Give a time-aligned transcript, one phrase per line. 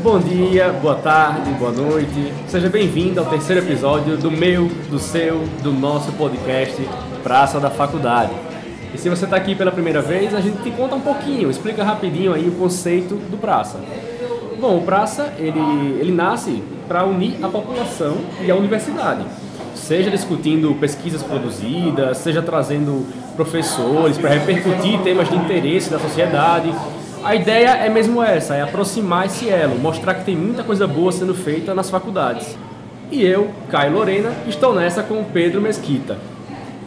[0.00, 2.32] Bom dia, boa tarde, boa noite.
[2.46, 6.88] Seja bem-vindo ao terceiro episódio do meu, do seu, do nosso podcast
[7.20, 8.30] Praça da Faculdade.
[8.94, 11.82] E se você está aqui pela primeira vez, a gente te conta um pouquinho, explica
[11.82, 13.80] rapidinho aí o conceito do Praça.
[14.60, 15.58] Bom, o Praça, ele,
[15.98, 19.26] ele nasce para unir a população e a universidade.
[19.74, 23.04] Seja discutindo pesquisas produzidas, seja trazendo
[23.34, 26.72] professores para repercutir temas de interesse da sociedade,
[27.24, 31.12] a ideia é mesmo essa, é aproximar esse elo, mostrar que tem muita coisa boa
[31.12, 32.56] sendo feita nas faculdades.
[33.10, 36.18] E eu, Caio Lorena, estou nessa com o Pedro Mesquita.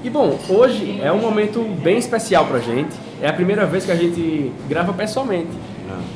[0.04, 2.96] E bom, hoje é um momento bem especial pra gente.
[3.22, 5.52] É a primeira vez que a gente grava pessoalmente.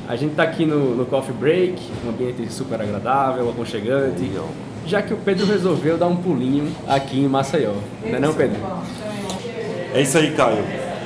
[0.08, 4.32] A gente está aqui no, no, Coffee Break, um ambiente super agradável, aconchegante.
[4.86, 7.74] Já que o Pedro resolveu dar um pulinho aqui em Maceió.
[8.04, 8.60] Não é não, Pedro?
[9.94, 10.64] É isso aí, Caio.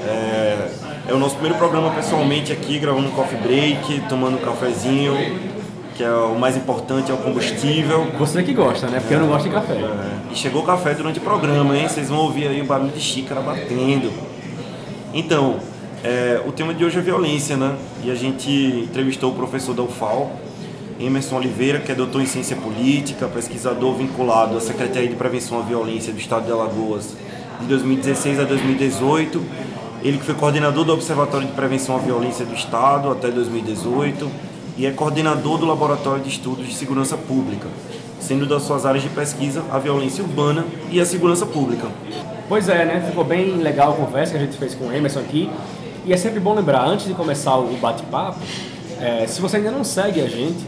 [0.07, 0.70] É,
[1.07, 5.13] é o nosso primeiro programa pessoalmente aqui, gravando um coffee break, tomando um cafezinho,
[5.95, 8.07] que é o mais importante, é o combustível.
[8.18, 8.99] Você que gosta, né?
[8.99, 9.73] Porque eu não gosto de café.
[9.73, 10.32] É.
[10.32, 11.90] E chegou o café durante o programa, hein?
[11.90, 14.12] Vocês vão ouvir aí o barulho de xícara batendo.
[15.13, 15.57] Então,
[16.04, 17.76] é, o tema de hoje é violência, né?
[18.01, 18.49] E a gente
[18.90, 20.32] entrevistou o professor da UFAL,
[20.99, 25.63] Emerson Oliveira, que é doutor em ciência política, pesquisador vinculado à Secretaria de Prevenção à
[25.63, 27.15] Violência do Estado de Alagoas
[27.60, 29.73] de 2016 a 2018
[30.04, 34.29] ele que foi coordenador do Observatório de Prevenção à Violência do Estado até 2018
[34.77, 37.70] e é coordenador do Laboratório de Estudos de Segurança Pública,
[38.20, 41.87] sendo das suas áreas de pesquisa a violência urbana e a segurança pública.
[42.49, 43.05] Pois é, né?
[43.07, 45.49] Ficou bem legal a conversa que a gente fez com o Emerson aqui.
[46.05, 48.40] E é sempre bom lembrar, antes de começar o bate-papo,
[48.99, 50.65] é, se você ainda não segue a gente,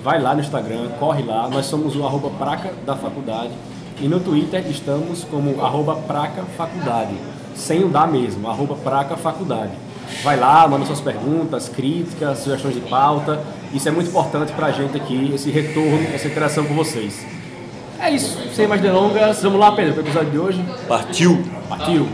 [0.00, 1.48] vai lá no Instagram, corre lá.
[1.48, 3.50] Nós somos o arroba praca da faculdade.
[4.00, 7.16] E no Twitter estamos como arroba praca faculdade
[7.56, 9.72] sem o dar mesmo, arroba Praca Faculdade.
[10.22, 13.42] Vai lá, manda suas perguntas, críticas, sugestões de pauta.
[13.72, 17.26] Isso é muito importante para a gente aqui, esse retorno, essa interação com vocês.
[17.98, 20.64] É isso, sem mais delongas, vamos lá, Pedro, para o episódio de hoje.
[20.86, 21.42] Partiu!
[21.68, 22.08] Partiu!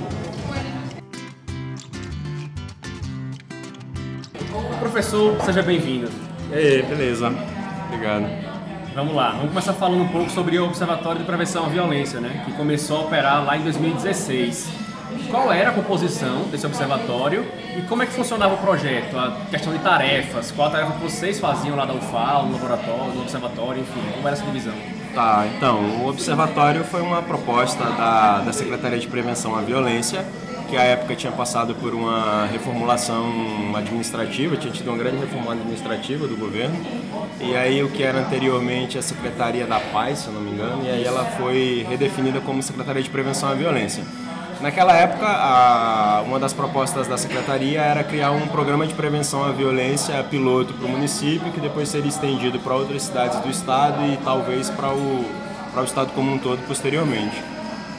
[4.78, 6.08] Professor, seja bem-vindo.
[6.50, 7.32] E aí, beleza.
[7.86, 8.26] Obrigado.
[8.94, 12.42] Vamos lá, vamos começar falando um pouco sobre o Observatório de Prevenção à Violência, né?
[12.44, 14.91] Que começou a operar lá em 2016
[15.32, 19.72] qual era a composição desse observatório e como é que funcionava o projeto, a questão
[19.72, 23.80] de tarefas, qual a tarefa que vocês faziam lá da UFAL, no laboratório, no observatório,
[23.80, 24.74] enfim, como era essa divisão?
[25.14, 30.22] Tá, então, o observatório foi uma proposta da, da Secretaria de Prevenção à Violência,
[30.68, 36.26] que à época tinha passado por uma reformulação administrativa, tinha tido uma grande reforma administrativa
[36.26, 36.76] do governo,
[37.40, 40.84] e aí o que era anteriormente a Secretaria da Paz, se eu não me engano,
[40.84, 44.04] e aí ela foi redefinida como Secretaria de Prevenção à Violência.
[44.62, 49.50] Naquela época, a, uma das propostas da secretaria era criar um programa de prevenção à
[49.50, 54.16] violência piloto para o município, que depois seria estendido para outras cidades do estado e
[54.18, 55.24] talvez para o,
[55.72, 57.42] para o estado como um todo posteriormente.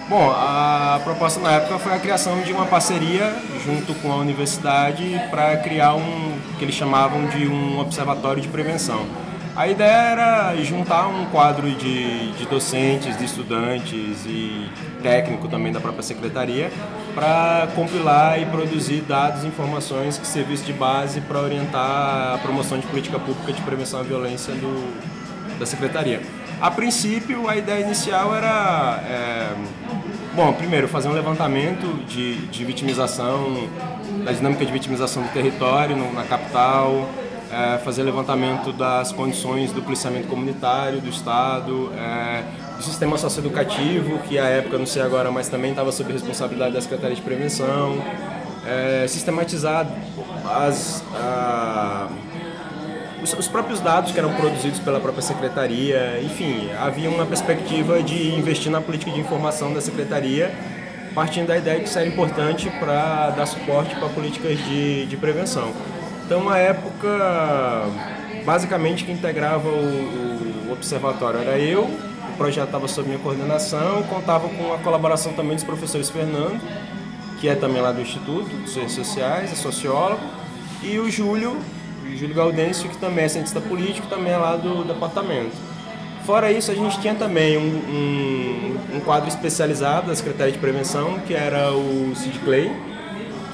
[0.08, 3.36] Bom, a proposta na época foi a criação de uma parceria
[3.66, 9.06] junto com a universidade para criar um que eles chamavam de um observatório de prevenção.
[9.56, 14.68] A ideia era juntar um quadro de, de docentes, de estudantes e
[15.04, 16.72] técnico também da própria secretaria
[17.14, 22.80] para compilar e produzir dados e informações que servissem de base para orientar a promoção
[22.80, 26.20] de política pública de prevenção à violência do, da secretaria.
[26.60, 29.54] A princípio, a ideia inicial era, é,
[30.36, 33.70] bom, primeiro fazer um levantamento de, de vitimização,
[34.26, 37.08] da dinâmica de vitimização do território no, na capital,
[37.54, 42.44] é, fazer levantamento das condições do policiamento comunitário do Estado, é,
[42.76, 46.82] do sistema socioeducativo, que à época, não sei agora, mas também estava sob responsabilidade da
[46.82, 48.04] Secretaria de Prevenção,
[48.66, 49.88] é, sistematizar
[50.46, 52.08] as, a,
[53.22, 58.34] os, os, próprios dados que eram produzidos pela própria Secretaria, enfim, havia uma perspectiva de
[58.34, 60.52] investir na política de informação da Secretaria,
[61.14, 65.72] partindo da ideia que isso era importante para dar suporte para políticas de, de prevenção.
[66.26, 67.10] Então, na época,
[68.46, 74.48] basicamente quem integrava o, o observatório era eu, o projeto estava sob minha coordenação, contava
[74.50, 76.62] com a colaboração também dos professores Fernando,
[77.40, 80.22] que é também lá do Instituto de Ciências Sociais, é sociólogo,
[80.82, 81.58] e o Júlio,
[82.06, 85.56] o Júlio Gaudêncio, que também é cientista político, também é lá do departamento.
[86.26, 91.20] Fora isso, a gente tinha também um, um, um quadro especializado da Secretaria de Prevenção,
[91.28, 92.72] que era o Sid Clay,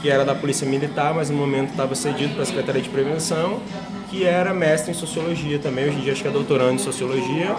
[0.02, 3.62] que era da Polícia Militar, mas no momento estava cedido para a Secretaria de Prevenção,
[4.10, 7.56] que era mestre em Sociologia também, hoje em dia acho que é doutorando em Sociologia.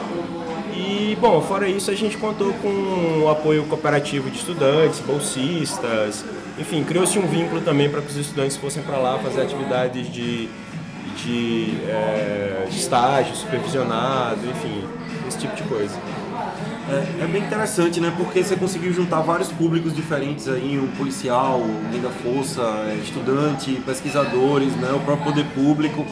[0.74, 6.24] E, bom, fora isso, a gente contou com o apoio cooperativo de estudantes, bolsistas,
[6.58, 10.48] enfim, criou-se um vínculo também para que os estudantes fossem para lá fazer atividades de,
[11.16, 14.84] de é, estágio supervisionado, enfim,
[15.28, 15.94] esse tipo de coisa.
[16.90, 18.12] É, é, bem interessante, né?
[18.16, 23.80] Porque você conseguiu juntar vários públicos diferentes aí, o policial, alguém da força, é, estudante,
[23.86, 24.90] pesquisadores, né?
[24.92, 26.04] O próprio poder público.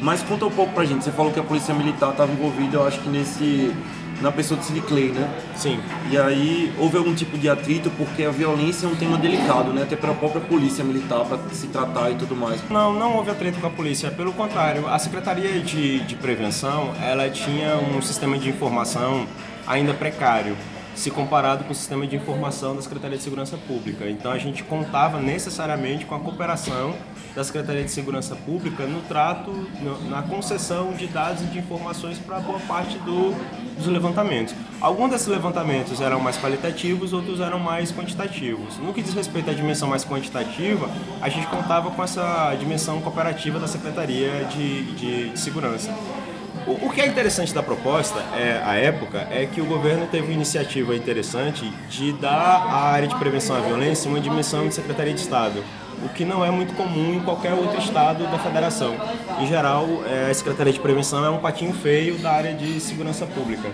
[0.00, 1.04] Mas conta um pouco pra gente.
[1.04, 3.74] Você falou que a polícia militar estava envolvida, eu acho que nesse
[4.20, 5.28] na pessoa de Sid Clay, né?
[5.54, 5.78] Sim.
[6.10, 9.82] E aí houve algum tipo de atrito porque a violência é um tema delicado, né?
[9.82, 12.62] Até para a própria polícia militar para se tratar e tudo mais.
[12.70, 14.10] Não, não houve atrito com a polícia.
[14.10, 19.26] Pelo contrário, a Secretaria de, de Prevenção, ela tinha um sistema de informação
[19.66, 20.56] ainda precário
[20.96, 24.08] se comparado com o sistema de informação da Secretaria de Segurança Pública.
[24.08, 26.94] Então a gente contava necessariamente com a cooperação
[27.34, 29.52] da Secretaria de Segurança Pública no trato,
[30.08, 33.34] na concessão de dados e de informações para boa parte do,
[33.76, 34.54] dos levantamentos.
[34.80, 38.78] Alguns desses levantamentos eram mais qualitativos, outros eram mais quantitativos.
[38.78, 40.88] No que diz respeito à dimensão mais quantitativa,
[41.20, 45.94] a gente contava com essa dimensão cooperativa da Secretaria de, de, de Segurança.
[46.66, 50.26] O, o, que é interessante da proposta, é, à época, é que o governo teve
[50.26, 55.14] uma iniciativa interessante de dar à área de prevenção à violência uma dimensão de Secretaria
[55.14, 55.62] de Estado,
[56.04, 58.96] o que não é muito comum em qualquer outro estado da federação.
[59.38, 63.24] Em geral, é, a Secretaria de Prevenção é um patinho feio da área de segurança
[63.26, 63.70] pública.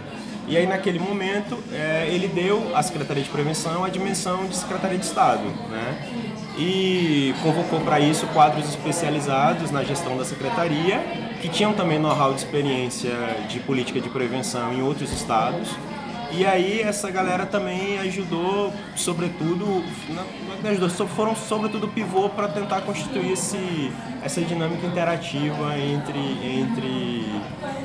[0.46, 4.98] E aí, naquele momento, é, ele deu à Secretaria de Prevenção a dimensão de Secretaria
[4.98, 6.10] de Estado, né?
[6.58, 12.38] E convocou para isso quadros especializados na gestão da Secretaria que tinham também know-how de
[12.38, 13.10] experiência
[13.48, 15.68] de política de prevenção em outros estados.
[16.30, 23.32] E aí essa galera também ajudou, sobretudo, não, ajudou, foram sobretudo pivô para tentar constituir
[23.32, 23.92] esse,
[24.22, 27.26] essa dinâmica interativa entre, entre,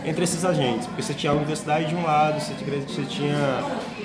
[0.06, 0.86] entre esses agentes.
[0.86, 3.64] Porque você tinha a universidade de um lado, você tinha, você tinha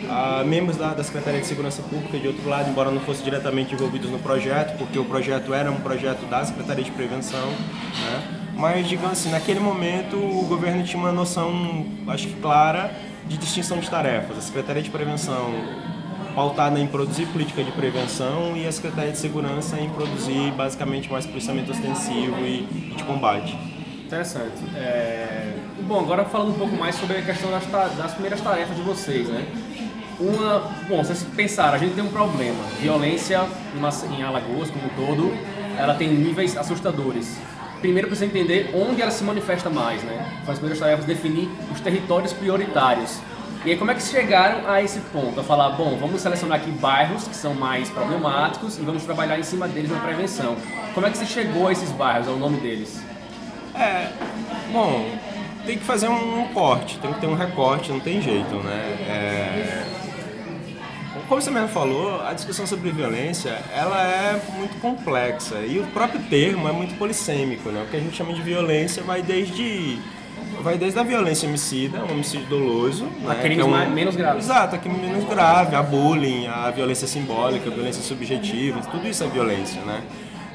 [0.09, 3.75] ah, membros da, da Secretaria de Segurança Pública de outro lado, embora não fossem diretamente
[3.75, 7.47] envolvidos no projeto, porque o projeto era um projeto da Secretaria de Prevenção.
[7.47, 8.42] Né?
[8.55, 12.93] Mas, digamos assim, naquele momento o governo tinha uma noção, acho que clara,
[13.27, 14.39] de distinção de tarefas.
[14.39, 15.53] A Secretaria de Prevenção
[16.35, 21.27] pautada em produzir política de prevenção e a Secretaria de Segurança em produzir basicamente mais
[21.27, 22.63] policiamento ostensivo e,
[22.97, 23.57] de combate.
[24.05, 24.63] Interessante.
[24.75, 25.55] É...
[25.83, 27.67] Bom, agora falando um pouco mais sobre a questão das,
[27.97, 29.47] das primeiras tarefas de vocês, né?
[30.21, 32.63] Uma, bom, vocês pensaram, a gente tem um problema.
[32.81, 33.45] Violência
[34.17, 35.35] em Alagoas como um todo,
[35.77, 37.39] ela tem níveis assustadores
[37.83, 40.25] primeiro precisa entender onde ela se manifesta mais, né?
[40.47, 43.21] Faz as primeiras tarefas definir os territórios prioritários.
[43.65, 45.39] E aí como é que chegaram a esse ponto?
[45.39, 49.43] A falar, bom, vamos selecionar aqui bairros que são mais problemáticos e vamos trabalhar em
[49.43, 50.57] cima deles na prevenção.
[50.95, 53.03] Como é que você chegou a esses bairros, ao nome deles?
[53.75, 54.09] É,
[54.73, 55.11] bom,
[55.67, 58.97] tem que fazer um corte, tem que ter um recorte, não tem jeito, né?
[59.09, 59.85] É,
[61.29, 66.21] como você mesmo falou, a discussão sobre violência, ela é muito complexa e o próprio
[66.23, 67.83] termo é muito polissêmico, né?
[67.87, 69.99] O que a gente chama de violência vai desde
[70.63, 73.43] vai desde a violência homicida, um homicídio doloso, a né?
[73.43, 73.91] crimes é um...
[73.91, 74.45] menos graves.
[74.45, 79.25] Exato, a crime menos grave, a bullying, a violência simbólica, a violência subjetiva, tudo isso
[79.25, 80.03] é violência, né?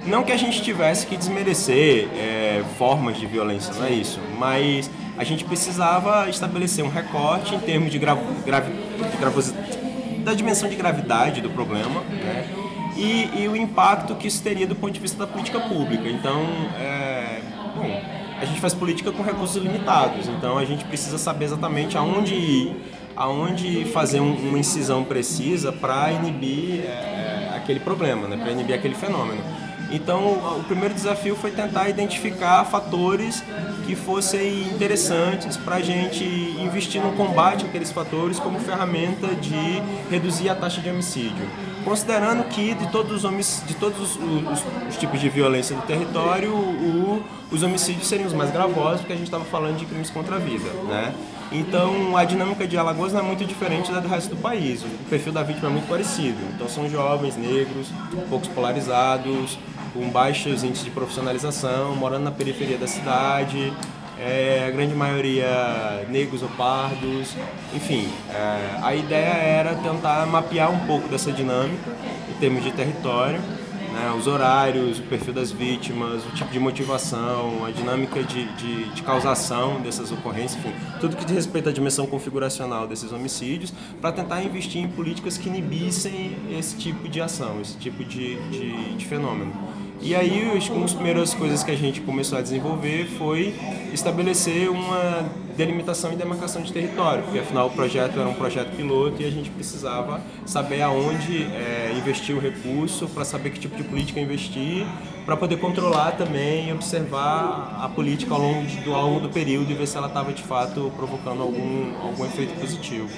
[0.06, 4.90] Não que a gente tivesse que desmerecer é, formas de violência, não é isso, mas
[5.18, 8.18] a gente precisava estabelecer um recorte em termos de, gra...
[8.46, 8.72] grave...
[8.72, 9.67] de gravosidade
[10.27, 12.50] da dimensão de gravidade do problema né?
[12.97, 16.09] e, e, o impacto que isso teria do ponto de vista da política pública.
[16.09, 16.42] Então,
[16.78, 17.40] é,
[17.73, 18.02] bom,
[18.37, 22.75] a gente faz política com recursos limitados, então a gente precisa saber exatamente aonde ir,
[23.16, 28.35] aonde fazer um, uma incisão precisa para inibir é, aquele problema, né?
[28.35, 29.42] para inibir aquele fenômeno.
[29.89, 33.44] Então, o primeiro desafio foi tentar identificar fatores
[33.85, 36.23] que fossem interessantes para a gente
[36.59, 41.47] investir no combate àqueles fatores como ferramenta de reduzir a taxa de homicídio.
[41.85, 46.53] Considerando que de todos os, de todos os, os, os tipos de violência do território,
[46.53, 50.35] o, os homicídios seriam os mais gravosos, porque a gente estava falando de crimes contra
[50.35, 50.69] a vida.
[50.87, 51.13] Né?
[51.51, 54.83] Então, a dinâmica de Alagoas não é muito diferente da do resto do país.
[54.83, 56.37] O perfil da vítima é muito parecido.
[56.54, 57.87] Então, são jovens, negros,
[58.30, 59.57] poucos polarizados,
[59.94, 63.73] com baixos índices de profissionalização, morando na periferia da cidade,
[64.19, 67.35] é, a grande maioria negros ou pardos,
[67.73, 68.09] enfim.
[68.33, 71.92] É, a ideia era tentar mapear um pouco dessa dinâmica
[72.30, 73.39] em termos de território,
[73.97, 78.89] né, os horários, o perfil das vítimas, o tipo de motivação, a dinâmica de, de,
[78.94, 84.11] de causação dessas ocorrências, enfim, tudo que diz respeito à dimensão configuracional desses homicídios, para
[84.11, 89.06] tentar investir em políticas que inibissem esse tipo de ação, esse tipo de, de, de
[89.06, 89.51] fenômeno.
[89.99, 93.54] E aí, uma das primeiras coisas que a gente começou a desenvolver foi
[93.92, 95.27] estabelecer uma
[95.57, 99.31] delimitação e demarcação de território, porque afinal o projeto era um projeto piloto e a
[99.31, 104.85] gente precisava saber aonde é, investir o recurso, para saber que tipo de política investir,
[105.28, 109.69] para poder controlar também e observar a política ao longo, de, ao longo do período
[109.69, 113.10] e ver se ela estava de fato provocando algum, algum efeito positivo.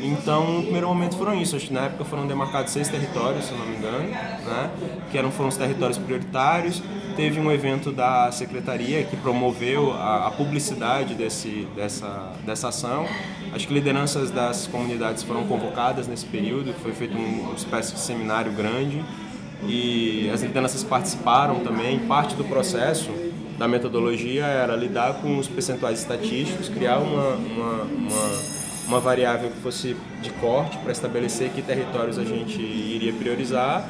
[0.00, 3.54] Então, no primeiro momento foram isso, acho que na época foram demarcados seis territórios, se
[3.54, 4.70] não me engano, né?
[5.10, 6.80] que eram, foram os territórios prioritários,
[7.16, 13.04] teve um evento da secretaria que promoveu a, a publicidade desse, dessa, dessa ação.
[13.52, 17.98] Acho que lideranças das comunidades foram convocadas nesse período, foi feito um, uma espécie de
[17.98, 19.04] seminário grande
[19.66, 21.98] e as lideranças participaram também.
[22.00, 23.10] Parte do processo
[23.58, 28.30] da metodologia era lidar com os percentuais estatísticos, criar uma, uma, uma,
[28.86, 33.88] uma variável que fosse de corte para estabelecer que territórios a gente iria priorizar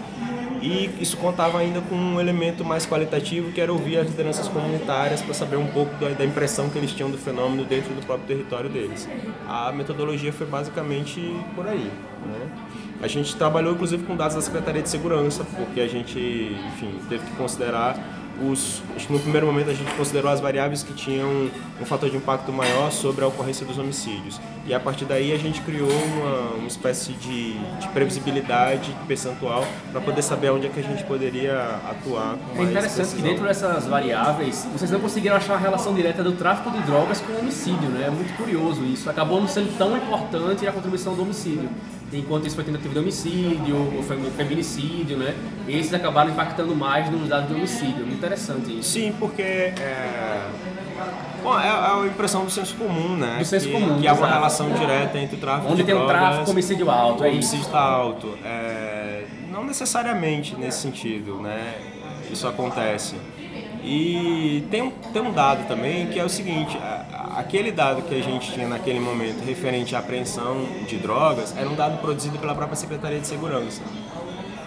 [0.62, 5.22] e isso contava ainda com um elemento mais qualitativo que era ouvir as lideranças comunitárias
[5.22, 8.68] para saber um pouco da, impressão que eles tinham do fenômeno dentro do próprio território
[8.68, 9.08] deles.
[9.46, 11.20] A metodologia foi basicamente
[11.54, 11.90] por aí.
[12.26, 12.48] Né?
[13.00, 17.24] A gente trabalhou inclusive com dados da Secretaria de Segurança, porque a gente, enfim, teve
[17.24, 17.96] que considerar
[18.40, 21.50] os, acho que no primeiro momento a gente considerou as variáveis que tinham
[21.80, 24.40] um fator de impacto maior sobre a ocorrência dos homicídios.
[24.66, 30.00] E a partir daí a gente criou uma, uma espécie de, de previsibilidade percentual para
[30.00, 31.58] poder saber onde é que a gente poderia
[31.90, 33.16] atuar com É interessante precisão.
[33.16, 37.20] que dentro dessas variáveis vocês não conseguiram achar a relação direta do tráfico de drogas
[37.20, 38.04] com o homicídio, né?
[38.06, 39.10] É muito curioso isso.
[39.10, 41.68] Acabou não sendo tão importante a contribuição do homicídio.
[42.12, 45.34] Enquanto isso foi tentativa de homicídio, ou feminicídio, né?
[45.68, 47.98] Esses acabaram impactando mais nos dados de homicídio.
[48.06, 48.90] Muito interessante isso.
[48.90, 50.48] Sim, porque é...
[51.42, 53.36] Bom, é a impressão do senso comum, né?
[53.38, 54.32] Do senso que, comum, Que há uma exato.
[54.34, 56.18] relação direta entre o tráfico Onde de tem um drogas...
[56.18, 58.38] tráfico, homicídio alto, o é homicídio está alto.
[58.44, 61.74] É, não necessariamente nesse sentido, né?
[62.32, 63.14] Isso acontece.
[63.84, 68.14] E tem um, tem um dado também que é o seguinte, a- aquele dado que
[68.16, 72.52] a gente tinha naquele momento referente à apreensão de drogas era um dado produzido pela
[72.52, 73.80] própria Secretaria de Segurança.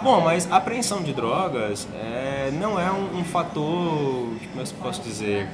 [0.01, 4.67] Bom, mas a apreensão de drogas é, não é um, um fator, como é eu
[4.81, 5.49] posso dizer,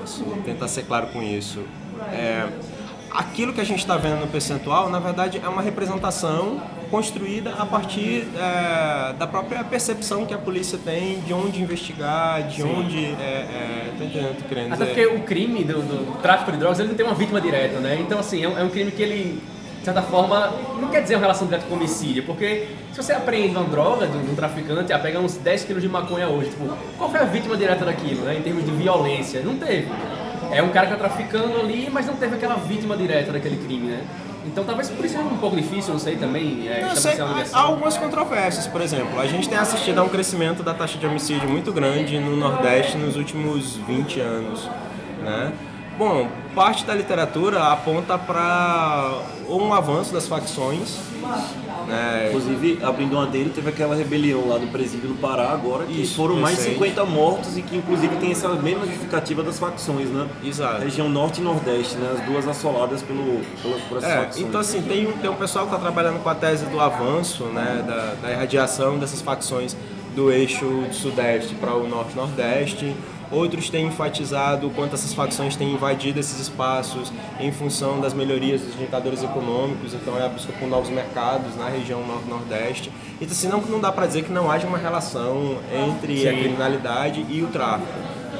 [0.00, 1.62] posso tentar ser claro com isso.
[2.10, 2.48] É,
[3.14, 7.64] aquilo que a gente está vendo no percentual, na verdade, é uma representação construída a
[7.64, 13.04] partir é, da própria percepção que a polícia tem de onde investigar, de onde...
[13.04, 15.06] É, é, tá tô querendo Até dizer?
[15.06, 17.98] porque o crime do, do tráfico de drogas ele não tem uma vítima direta, né?
[18.00, 19.40] Então, assim, é um, é um crime que ele,
[19.78, 23.56] de certa forma, não quer dizer uma relação direta com homicídio, porque se você apreende
[23.56, 26.68] uma droga um, de um traficante, ah, pega uns 10 quilos de maconha hoje, tipo,
[26.98, 28.36] qual foi a vítima direta daquilo, né?
[28.36, 29.40] Em termos de violência?
[29.40, 29.88] Não teve.
[30.54, 33.88] É um cara que tá traficando ali, mas não teve aquela vítima direta daquele crime,
[33.88, 34.04] né?
[34.46, 37.14] Então talvez por isso seja um pouco difícil, não sei também, é, Eu sei,
[37.52, 39.18] há algumas controvérsias, por exemplo.
[39.18, 42.96] A gente tem assistido a um crescimento da taxa de homicídio muito grande no Nordeste
[42.98, 44.68] nos últimos 20 anos,
[45.22, 45.52] né?
[45.96, 49.12] Bom, parte da literatura aponta para
[49.48, 50.98] um avanço das facções,
[51.86, 52.26] né?
[52.28, 56.14] Inclusive, abrindo uma dele, teve aquela rebelião lá no presídio no Pará agora, que Isso,
[56.16, 56.78] foram mais de recente.
[56.78, 60.26] 50 mortos e que inclusive tem essa mesma justificativa das facções, né?
[60.44, 60.82] Exato.
[60.82, 62.14] Região norte e nordeste, né?
[62.18, 64.46] As duas assoladas pelo, pela, por essas É, facções.
[64.46, 67.44] então assim, tem, um- tem um pessoal que está trabalhando com a tese do avanço,
[67.44, 69.76] né, da, da irradiação dessas facções
[70.14, 72.94] do eixo do sudeste para o norte e nordeste.
[73.30, 78.60] Outros têm enfatizado o quanto essas facções têm invadido esses espaços em função das melhorias
[78.60, 82.92] dos indicadores econômicos, então é a busca por novos mercados na região nordeste.
[83.20, 86.38] Então assim, não, não dá para dizer que não haja uma relação entre a Sim.
[86.38, 87.92] criminalidade e o tráfico.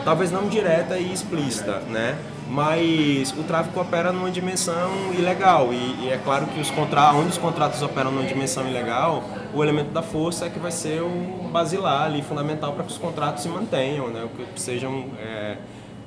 [0.05, 2.17] Talvez não direta e explícita, né?
[2.49, 7.29] Mas o tráfico opera numa dimensão ilegal e, e é claro que os contratos, onde
[7.31, 9.25] os contratos operam numa dimensão ilegal,
[9.55, 12.99] o elemento da força é que vai ser o basilar ali, fundamental para que os
[12.99, 14.29] contratos se mantenham, né?
[14.53, 15.57] Que sejam é,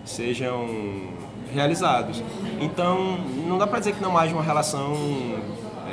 [0.05, 0.67] sejam
[1.53, 2.23] realizados.
[2.59, 3.17] Então,
[3.47, 4.93] não dá para dizer que não haja uma relação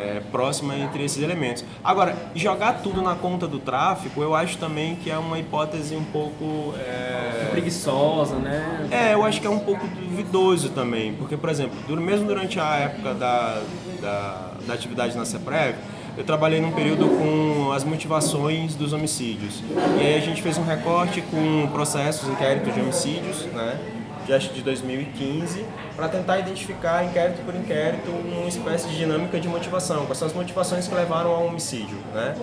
[0.00, 1.64] é, próxima entre esses elementos.
[1.82, 6.04] Agora, jogar tudo na conta do tráfico, eu acho também que é uma hipótese um
[6.04, 6.74] pouco.
[6.78, 8.88] é, Preguiçosa, né?
[8.90, 12.76] é, eu acho que é um pouco duvidoso também, porque, por exemplo, mesmo durante a
[12.76, 13.62] época da,
[14.00, 15.76] da, da atividade na CEPREV,
[16.16, 19.62] eu trabalhei num período com as motivações dos homicídios.
[19.98, 23.78] E aí a gente fez um recorte com processos, inquéritos de homicídios, né?
[24.26, 25.64] De, de 2015,
[25.94, 30.32] para tentar identificar inquérito por inquérito uma espécie de dinâmica de motivação, quais são as
[30.32, 32.34] motivações que levaram ao homicídio, né?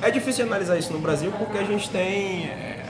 [0.00, 2.86] É difícil analisar isso no Brasil porque a gente tem é,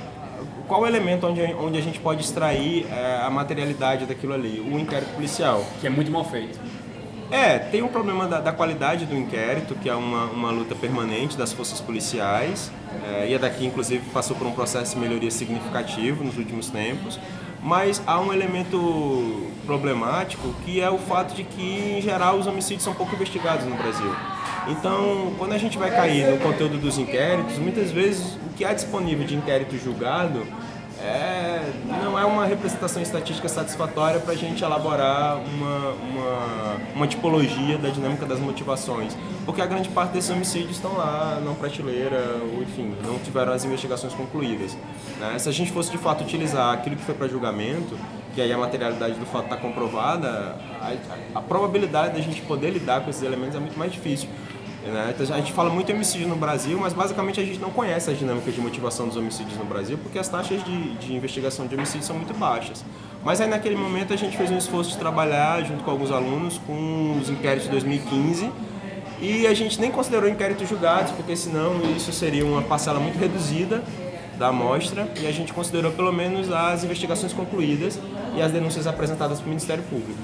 [0.67, 4.61] qual o elemento onde, onde a gente pode extrair é, a materialidade daquilo ali?
[4.61, 5.65] O inquérito policial.
[5.81, 6.59] Que é muito mal feito.
[7.31, 11.37] É, tem um problema da, da, qualidade do inquérito, que é uma, uma luta permanente
[11.37, 12.71] das forças policiais.
[13.05, 17.19] É, e a daqui, inclusive, passou por um processo de melhoria significativo nos últimos tempos.
[17.67, 22.85] Mas há um elemento problemático que é o fato de que, em geral, os homicídios
[22.85, 24.15] são pouco investigados no Brasil.
[24.69, 28.73] Então, quando a gente vai cair no conteúdo dos inquéritos, muitas vezes o que há
[28.73, 30.47] disponível de inquérito julgado
[31.03, 37.77] é, não é uma representação estatística satisfatória para a gente elaborar uma, uma, uma, tipologia
[37.77, 39.17] da dinâmica das motivações.
[39.45, 43.65] Porque a grande parte desses homicídios estão lá, não prateleira, ou enfim, não tiveram as
[43.65, 44.77] investigações concluídas.
[45.21, 45.39] Né?
[45.39, 47.97] Se a gente fosse de fato utilizar aquilo que foi para julgamento,
[48.35, 50.93] que aí a materialidade do fato está comprovada, a,
[51.35, 54.29] a, a probabilidade da gente poder lidar com esses elementos é muito mais difícil.
[54.87, 55.15] Né?
[55.15, 58.19] Então, a gente fala muito homicídio no Brasil, mas basicamente a gente não conhece as
[58.19, 62.07] dinâmicas de motivação dos homicídios no Brasil, porque as taxas de, de investigação de homicídio
[62.07, 62.85] são muito baixas.
[63.25, 66.59] Mas aí naquele momento a gente fez um esforço de trabalhar junto com alguns alunos
[66.67, 68.51] com os inquéritos de 2015
[69.21, 73.83] e a gente nem considerou inquéritos julgados, porque senão isso seria uma parcela muito reduzida
[74.39, 77.99] da amostra e a gente considerou pelo menos as investigações concluídas
[78.37, 80.21] e as denúncias apresentadas para o Ministério Público.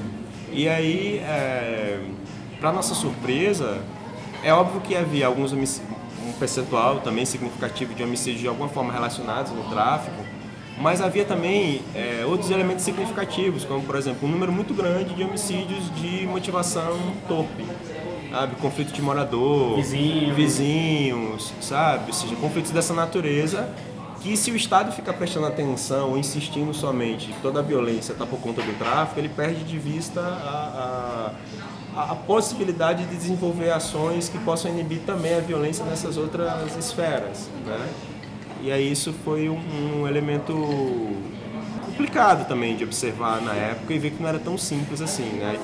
[0.52, 1.98] E aí, é,
[2.60, 3.78] para nossa surpresa,
[4.42, 9.52] é óbvio que havia alguns um percentual também significativo de homicídios de alguma forma relacionados
[9.52, 10.16] no tráfico,
[10.78, 15.22] mas havia também é, outros elementos significativos, como por exemplo um número muito grande de
[15.22, 16.96] homicídios de motivação
[17.28, 17.64] torpe,
[18.30, 23.68] sabe, conflito de morador, vizinhos, vizinhos sabe, ou seja, conflitos dessa natureza
[24.22, 28.24] que se o Estado ficar prestando atenção ou insistindo somente que toda a violência está
[28.24, 31.32] por conta do tráfico, ele perde de vista a, a
[31.96, 37.48] a, possibilidade de desenvolver ações que possam inibir também a violência nessas outras esferas.
[37.66, 37.88] Né?
[38.62, 39.58] E aí isso foi um,
[40.00, 40.54] um elemento
[41.84, 45.58] complicado também de observar na época e ver que não era tão simples assim, né?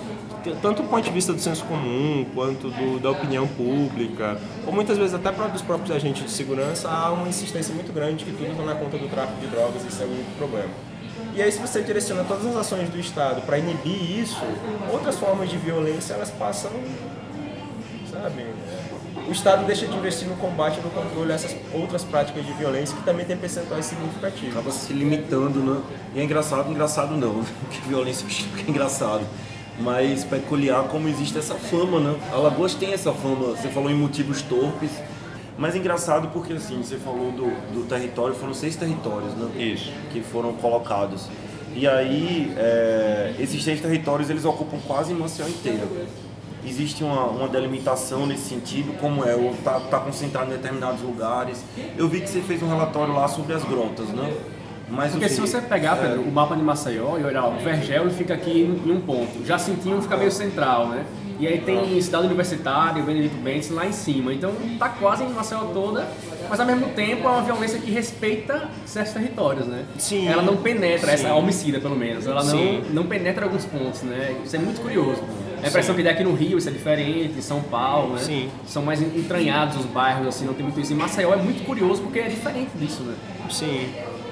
[0.63, 4.97] Tanto do ponto de vista do senso comum, quanto do, da opinião pública, ou muitas
[4.97, 8.63] vezes até dos próprios agentes de segurança, há uma insistência muito grande que tudo está
[8.63, 10.71] na conta do tráfico de drogas e isso é um problema.
[11.35, 14.43] E aí, se você direciona todas as ações do Estado para inibir isso,
[14.93, 16.71] outras formas de violência elas passam,
[18.11, 18.47] sabe?
[19.29, 23.03] O Estado deixa de investir no combate, no controle dessas outras práticas de violência que
[23.03, 24.57] também tem percentuais significativos.
[24.57, 25.83] Acaba se limitando, né?
[26.15, 28.27] E é engraçado, engraçado não, porque violência
[28.67, 29.25] é engraçado.
[29.79, 32.19] Mas peculiar como existe essa fama, né?
[32.33, 34.91] Alagoas tem essa fama, você falou em motivos torpes,
[35.59, 39.51] mas engraçado porque assim, você falou do, do território, foram seis territórios, né?
[39.61, 39.93] Isso.
[40.13, 41.29] Que foram colocados.
[41.75, 45.87] E aí, é, esses seis territórios, eles ocupam quase Maceió inteira.
[46.65, 51.65] Existe uma, uma delimitação nesse sentido, como é, ou tá, tá concentrado em determinados lugares.
[51.97, 54.33] Eu vi que você fez um relatório lá sobre as grotas, né?
[54.91, 56.29] Mas Porque se você pegar, Pedro, é...
[56.29, 59.45] o mapa de Maceió e olhar, o Vergel fica aqui em um ponto.
[59.45, 61.05] Jacintinho fica meio central, né?
[61.39, 64.35] E aí tem Cidade Universitária, Benedito Bentes lá em cima.
[64.35, 66.09] Então tá quase em Maceió toda,
[66.49, 69.85] mas ao mesmo tempo é uma violência que respeita certos territórios, né?
[69.97, 70.27] Sim.
[70.27, 71.27] Ela não penetra, Sim.
[71.27, 74.37] essa homicida pelo menos, ela não, não penetra alguns pontos, né?
[74.45, 75.23] Isso é muito curioso.
[75.63, 76.03] A impressão Sim.
[76.03, 78.21] que daqui no Rio isso é diferente, em São Paulo, né?
[78.21, 78.51] Sim.
[78.67, 80.93] São mais entranhados os bairros, assim, não tem muito isso.
[80.93, 83.15] Em Maceió é muito curioso porque é diferente disso, né?
[83.51, 83.89] Sim.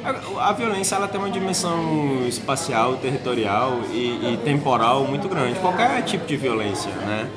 [0.06, 5.58] A, a violência ela tem uma dimensão espacial, territorial e, e, temporal muito grande.
[5.58, 7.28] Qualquer tipo de violência, né?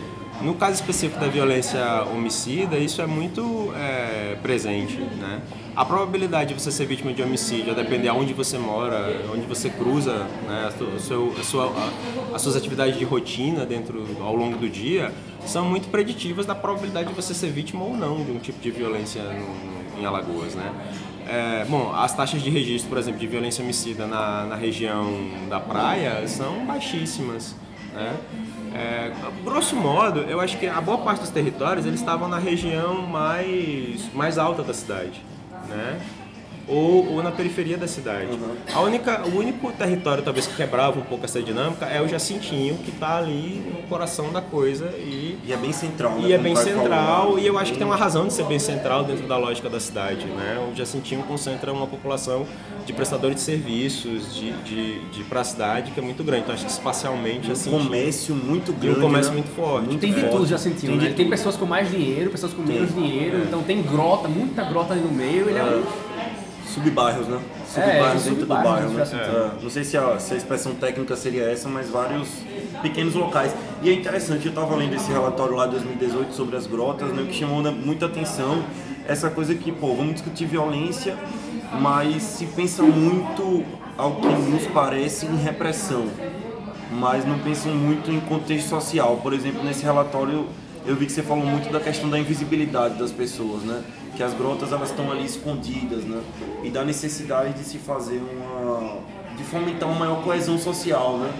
[0.43, 5.41] No caso específico da violência homicida, isso é muito é, presente, né?
[5.75, 9.45] A probabilidade de você ser vítima de homicídio, a depender de onde você mora, onde
[9.47, 14.35] você cruza, né, a seu, a sua, a, as suas atividades de rotina dentro, ao
[14.35, 15.11] longo do dia,
[15.45, 18.71] são muito preditivas da probabilidade de você ser vítima ou não de um tipo de
[18.71, 20.71] violência no, em Alagoas, né?
[21.29, 25.13] É, bom, as taxas de registro, por exemplo, de violência homicida na, na região
[25.47, 27.55] da praia são baixíssimas.
[27.93, 28.17] Né?
[28.73, 29.11] É,
[29.43, 34.11] grosso modo, eu acho que a boa parte dos territórios eles estavam na região mais,
[34.13, 35.23] mais alta da cidade.
[35.67, 36.01] Né?
[36.69, 38.31] Ou, ou na periferia da cidade.
[38.31, 38.55] Uhum.
[38.73, 42.77] A única, o único território talvez que quebrava um pouco essa dinâmica é o Jacintinho,
[42.77, 46.13] que está ali no coração da coisa e, e é bem central.
[46.19, 48.59] Né, e é bem central e eu acho que tem uma razão de ser bem
[48.59, 50.25] central dentro da lógica da cidade.
[50.25, 50.69] Né?
[50.71, 52.45] O Jacintinho concentra uma população
[52.85, 56.43] de prestadores de serviços de, de, de para a cidade que é muito grande.
[56.43, 59.39] Então acho que espacialmente assim, um comércio muito grande, um comércio né?
[59.39, 59.87] muito forte.
[59.87, 60.99] Muito tem de tudo Jacintinho.
[60.99, 61.15] Tem, né?
[61.15, 63.37] tem pessoas com mais dinheiro, pessoas com menos dinheiro.
[63.37, 63.41] É.
[63.45, 65.49] Então tem grota, muita grota ali no meio.
[65.49, 66.08] Ele é, é um
[66.73, 67.39] subbairros, né?
[67.67, 69.03] Subbairros é, dentro do bairro, né?
[69.13, 69.63] É.
[69.63, 72.27] Não sei se a, se a expressão técnica seria essa, mas vários
[72.81, 73.53] pequenos locais.
[73.81, 77.25] E é interessante, eu estava lendo esse relatório lá de 2018 sobre as grotas, né,
[77.27, 78.63] que chamou muita atenção
[79.07, 81.17] essa coisa que, pô, vamos discutir violência,
[81.81, 83.65] mas se pensa muito
[83.97, 86.05] ao que nos parece em repressão.
[86.91, 89.17] mas não pensam muito em contexto social.
[89.17, 90.47] Por exemplo, nesse relatório
[90.85, 93.83] eu vi que você falou muito da questão da invisibilidade das pessoas, né?
[94.19, 96.21] Que as grotas elas estão ali escondidas, né?
[96.61, 98.97] E da necessidade de se fazer uma
[99.37, 101.31] de fomentar uma maior coesão social, né?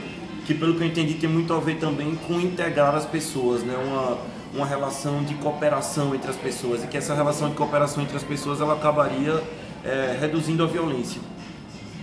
[0.45, 3.75] Que pelo que eu entendi tem muito a ver também com integrar as pessoas, né?
[3.75, 4.17] Uma
[4.53, 8.23] uma relação de cooperação entre as pessoas e que essa relação de cooperação entre as
[8.23, 9.43] pessoas ela acabaria
[9.83, 11.19] é, reduzindo a violência.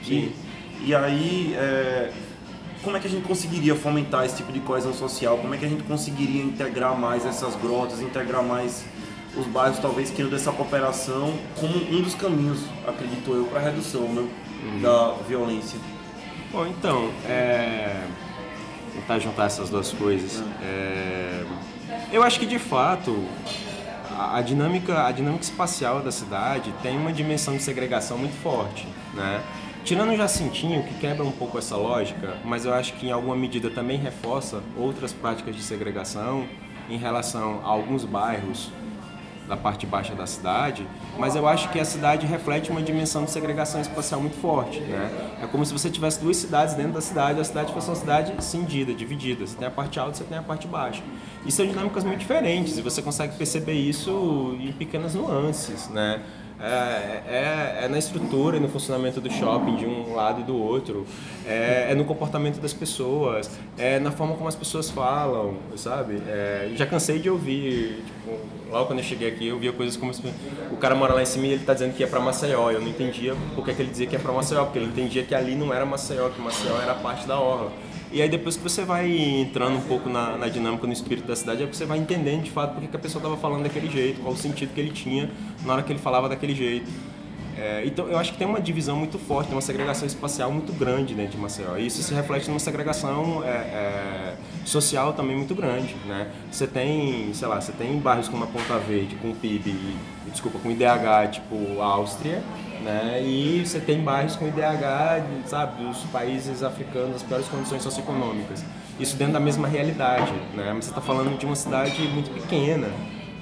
[0.04, 0.30] Sim.
[0.82, 2.12] E, e aí é,
[2.82, 5.38] como é que a gente conseguiria fomentar esse tipo de coesão social?
[5.38, 8.84] Como é que a gente conseguiria integrar mais essas grotas, integrar mais
[9.36, 14.02] os bairros, talvez querendo dessa cooperação como um dos caminhos, acredito eu, para a redução
[14.02, 14.28] né,
[14.64, 14.80] uhum.
[14.80, 15.78] da violência?
[16.50, 18.04] Bom, então, é...
[18.94, 20.42] tentar juntar essas duas coisas.
[20.62, 21.44] É...
[22.12, 23.24] Eu acho que de fato
[24.18, 29.42] a, dinâmica, a dinâmica espacial da cidade tem uma dimensão de segregação muito forte, né?
[29.84, 33.36] Tirando o Jacintinho, que quebra um pouco essa lógica, mas eu acho que em alguma
[33.36, 36.44] medida também reforça outras práticas de segregação
[36.90, 38.72] em relação a alguns bairros
[39.48, 40.86] da parte baixa da cidade,
[41.18, 45.10] mas eu acho que a cidade reflete uma dimensão de segregação espacial muito forte, né?
[45.42, 48.32] É como se você tivesse duas cidades dentro da cidade, a cidade fosse uma cidade
[48.44, 49.46] cindida, dividida.
[49.46, 51.02] Você tem a parte alta, você tem a parte baixa.
[51.44, 56.22] E são dinâmicas muito diferentes e você consegue perceber isso em pequenas nuances, né?
[56.58, 60.56] É, é, é, na estrutura e no funcionamento do shopping de um lado e do
[60.56, 61.06] outro,
[61.46, 66.22] é, é, no comportamento das pessoas, é na forma como as pessoas falam, sabe?
[66.26, 68.38] É, já cansei de ouvir, tipo,
[68.70, 70.12] logo quando eu cheguei aqui, eu via coisas como
[70.70, 72.70] o cara mora lá em cima e ele está dizendo que é para Maceió.
[72.70, 75.24] Eu não entendia por que, que ele dizia que é para Maceió, porque ele entendia
[75.24, 77.70] que ali não era Maceió, que Maceió era parte da orla.
[78.16, 81.36] E aí depois que você vai entrando um pouco na, na dinâmica, no espírito da
[81.36, 83.90] cidade, é que você vai entendendo de fato porque que a pessoa estava falando daquele
[83.90, 85.30] jeito, qual o sentido que ele tinha
[85.66, 86.90] na hora que ele falava daquele jeito.
[87.58, 91.12] É, então eu acho que tem uma divisão muito forte, uma segregação espacial muito grande
[91.12, 91.76] dentro de Maceió.
[91.76, 95.94] E isso se reflete numa segregação é, é, social também muito grande.
[96.06, 96.30] Né?
[96.50, 99.74] Você tem, sei lá, você tem bairros como a Ponta Verde, com PIB,
[100.32, 102.42] desculpa, com IDH tipo Áustria,
[102.86, 103.20] né?
[103.20, 108.64] E você tem bairros com IDH, sabe, dos países africanos, as piores condições socioeconômicas.
[108.98, 110.72] Isso dentro da mesma realidade, né?
[110.72, 112.88] Mas você está falando de uma cidade muito pequena,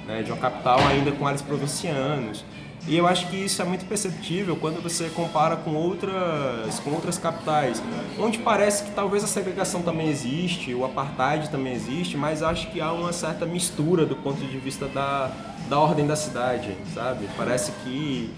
[0.07, 0.23] né?
[0.23, 2.43] de uma capital ainda com áreas provincianos.
[2.87, 7.17] E eu acho que isso é muito perceptível quando você compara com outras, com outras
[7.17, 7.81] capitais,
[8.19, 12.79] onde parece que talvez a segregação também existe, o apartheid também existe, mas acho que
[12.79, 15.31] há uma certa mistura do ponto de vista da,
[15.67, 17.27] da ordem da cidade, sabe?
[17.35, 18.31] Parece que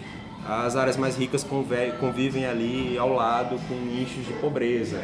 [0.47, 1.45] as áreas mais ricas
[1.99, 5.03] convivem ali ao lado com nichos de pobreza.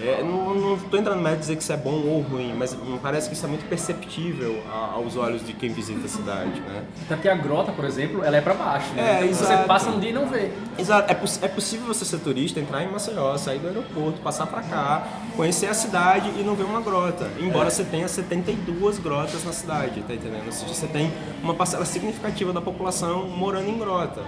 [0.00, 2.74] É, não estou entrando no mérito de dizer que isso é bom ou ruim, mas
[2.74, 6.82] me parece que isso é muito perceptível aos olhos de quem visita a cidade, né?
[7.04, 9.20] Até porque a grota, por exemplo, ela é para baixo, né?
[9.20, 10.50] É, então, você passa um dia e não vê.
[10.76, 11.10] Exato.
[11.10, 14.62] É, poss é possível você ser turista, entrar em Maceió, sair do aeroporto, passar para
[14.62, 17.30] cá, conhecer a cidade e não ver uma grota.
[17.38, 17.70] Embora é.
[17.70, 20.46] você tenha 72 grotas na cidade, tá entendendo?
[20.46, 24.20] Ou seja, você tem uma parcela significativa da população morando em grota.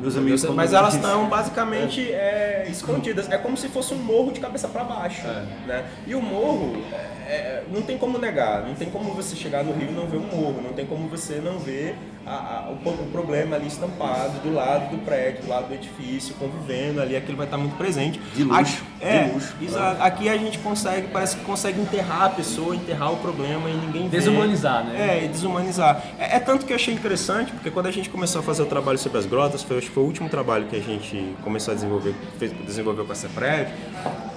[0.00, 2.64] Meus amigos Mas elas estão basicamente é.
[2.66, 3.28] É, escondidas.
[3.30, 5.26] É como se fosse um morro de cabeça para baixo.
[5.26, 5.44] É.
[5.66, 5.84] Né?
[6.06, 8.64] E o morro é, é, não tem como negar.
[8.66, 10.60] Não tem como você chegar no Rio e não ver um morro.
[10.62, 14.90] Não tem como você não ver a, a, o, o, problema ali estampado do lado
[14.90, 17.16] do prédio, do lado do edifício, convivendo ali.
[17.16, 18.20] Aquilo vai estar muito presente.
[18.34, 18.82] De luxo.
[18.96, 19.54] Aqui, é, de luxo.
[19.60, 20.02] Exato.
[20.02, 24.08] Aqui a gente consegue, parece que consegue enterrar a pessoa, enterrar o problema e ninguém
[24.08, 24.92] Desumanizar, vê.
[24.92, 25.24] né?
[25.24, 26.02] É, desumanizar.
[26.18, 28.66] É, é tanto que eu achei interessante, porque quando a gente começou a fazer o
[28.66, 31.74] trabalho sobre as grotas, foi que foi o último trabalho que a gente começou a
[31.74, 33.70] desenvolver, fez, desenvolveu com a CEPREV,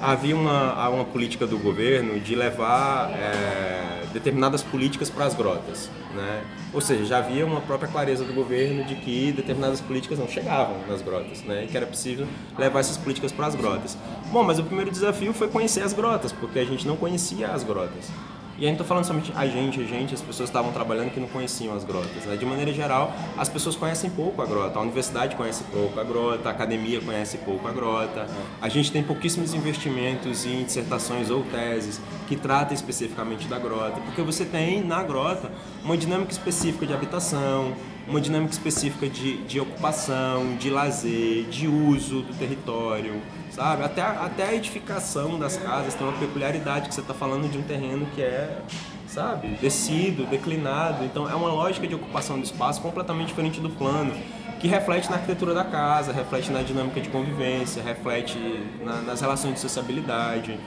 [0.02, 5.90] havia uma, uma política do governo de levar é, determinadas políticas para as grotas.
[6.14, 6.44] Né?
[6.74, 10.78] Ou seja, já havia uma própria clareza do governo de que determinadas políticas não chegavam
[10.88, 11.66] nas grotas, né?
[11.66, 13.98] e que era possível levar essas políticas para as grotas.
[14.32, 17.64] Bom, mas o primeiro desafio foi conhecer as grotas, porque a gente não conhecia as
[17.64, 18.10] grotas.
[18.62, 21.20] E aí não estou falando somente a gente, a gente, as pessoas estavam trabalhando que
[21.20, 22.26] não conheciam as grotas.
[22.26, 22.36] Né?
[22.36, 26.48] De maneira geral, as pessoas conhecem pouco a grota, a universidade conhece pouco a grota,
[26.48, 28.28] a academia conhece pouco a grota.
[28.62, 34.22] A gente tem pouquíssimos investimentos em dissertações ou teses que tratam especificamente da grota, porque
[34.22, 35.52] você tem na grota
[35.84, 37.74] uma dinâmica específica de habitação,
[38.08, 43.20] uma dinâmica específica de, de ocupação, de lazer, de uso do território
[43.52, 43.84] sabe?
[43.84, 47.58] Até a, até a edificação das casas tem uma peculiaridade que você está falando de
[47.58, 48.60] um terreno que é,
[49.08, 51.04] sabe, descido, declinado.
[51.04, 54.14] Então é uma lógica de ocupação do espaço completamente diferente do plano,
[54.60, 58.38] que reflete na arquitetura da casa, reflete na dinâmica de convivência, reflete
[58.84, 60.58] na, nas relações de sociabilidade.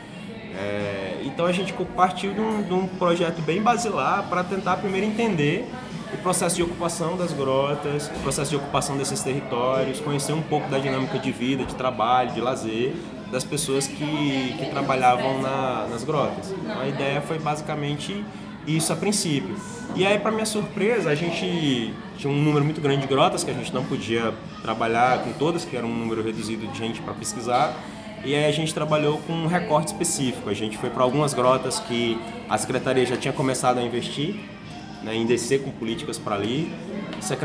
[0.57, 5.07] É, então a gente partiu de um, de um projeto bem basilar para tentar primeiro
[5.07, 5.68] entender
[6.14, 10.68] o processo de ocupação das grotas, o processo de ocupação desses territórios, conhecer um pouco
[10.70, 12.94] da dinâmica de vida, de trabalho, de lazer
[13.31, 16.53] das pessoas que, que trabalhavam na, nas grotas.
[16.53, 18.24] Então, a ideia foi basicamente
[18.66, 19.57] isso a princípio.
[19.96, 23.50] E aí, para minha surpresa, a gente tinha um número muito grande de grotas que
[23.50, 27.12] a gente não podia trabalhar com todas, que era um número reduzido de gente para
[27.12, 27.74] pesquisar.
[28.24, 30.48] E aí a gente trabalhou com um recorte específico.
[30.48, 34.37] A gente foi para algumas grotas que a secretaria já tinha começado a investir,
[35.04, 36.72] né, em descer com políticas para ali.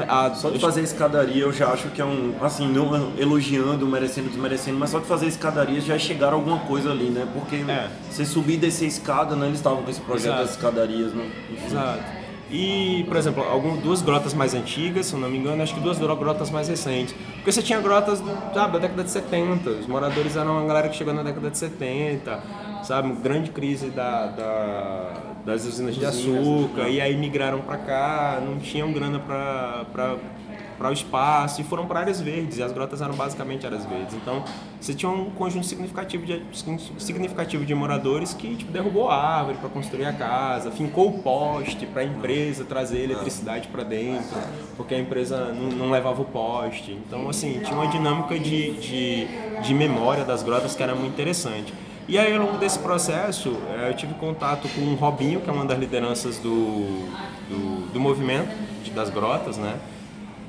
[0.07, 4.27] Ah, só de fazer escadaria eu já acho que é um, assim, não elogiando, merecendo,
[4.27, 7.27] desmerecendo, mas só de fazer escadaria já é chegar alguma coisa ali, né?
[7.33, 7.89] Porque é.
[8.09, 9.47] você subir e descer escada, né?
[9.47, 10.41] Eles estavam com esse projeto Exato.
[10.41, 11.31] das escadarias, né?
[11.51, 11.65] Enfim.
[11.67, 12.18] Exato.
[12.51, 15.79] E, por exemplo, algumas, duas grotas mais antigas, se eu não me engano, acho que
[15.79, 17.15] duas grotas mais recentes.
[17.35, 20.95] Porque você tinha grotas sabe, da década de 70, os moradores eram uma galera que
[20.95, 22.43] chegou na década de 70,
[22.83, 23.13] sabe?
[23.21, 25.13] Grande crise da, da
[25.45, 30.17] das usinas de açúcar, e aí migraram para cá, não tinham grana para
[30.79, 34.15] para o espaço e foram para áreas verdes e as grotas eram basicamente áreas verdes.
[34.15, 34.43] Então
[34.79, 36.41] você tinha um conjunto significativo de
[36.97, 41.85] significativo de moradores que tipo, derrubou a árvore para construir a casa fincou o poste
[41.85, 44.37] para a empresa trazer eletricidade para dentro
[44.77, 46.93] porque a empresa não, não, levava o poste.
[47.05, 49.27] Então assim tinha uma dinâmica de, de,
[49.61, 51.73] de memória das grotas que era muito interessante.
[52.07, 55.53] E aí, ao longo desse processo, eh, eu tive contato com o Robinho, que é
[55.53, 57.05] uma das lideranças do,
[57.47, 58.49] do, do movimento
[58.95, 59.75] das grotas, né?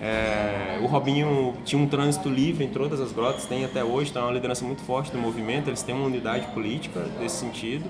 [0.00, 4.22] É, o Robinho tinha um trânsito livre em todas as grotas, tem até hoje, está
[4.22, 7.84] uma liderança muito forte do movimento, eles têm uma unidade política nesse sentido.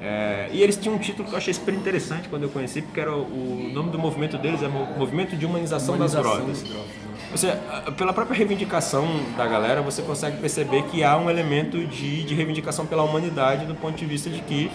[0.00, 3.00] É, e eles tinham um título que eu achei super interessante quando eu conheci, porque
[3.00, 6.62] era o, o nome do movimento deles é Movimento de Humanização, Humanização das Grotas.
[6.62, 7.04] Grotas.
[7.30, 7.58] Você,
[7.96, 12.86] pela própria reivindicação da galera, você consegue perceber que há um elemento de, de reivindicação
[12.86, 14.70] pela humanidade do ponto de vista de que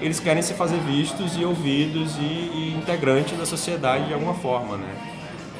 [0.00, 4.76] eles querem se fazer vistos e ouvidos e, e integrantes da sociedade de alguma forma,
[4.76, 5.15] né?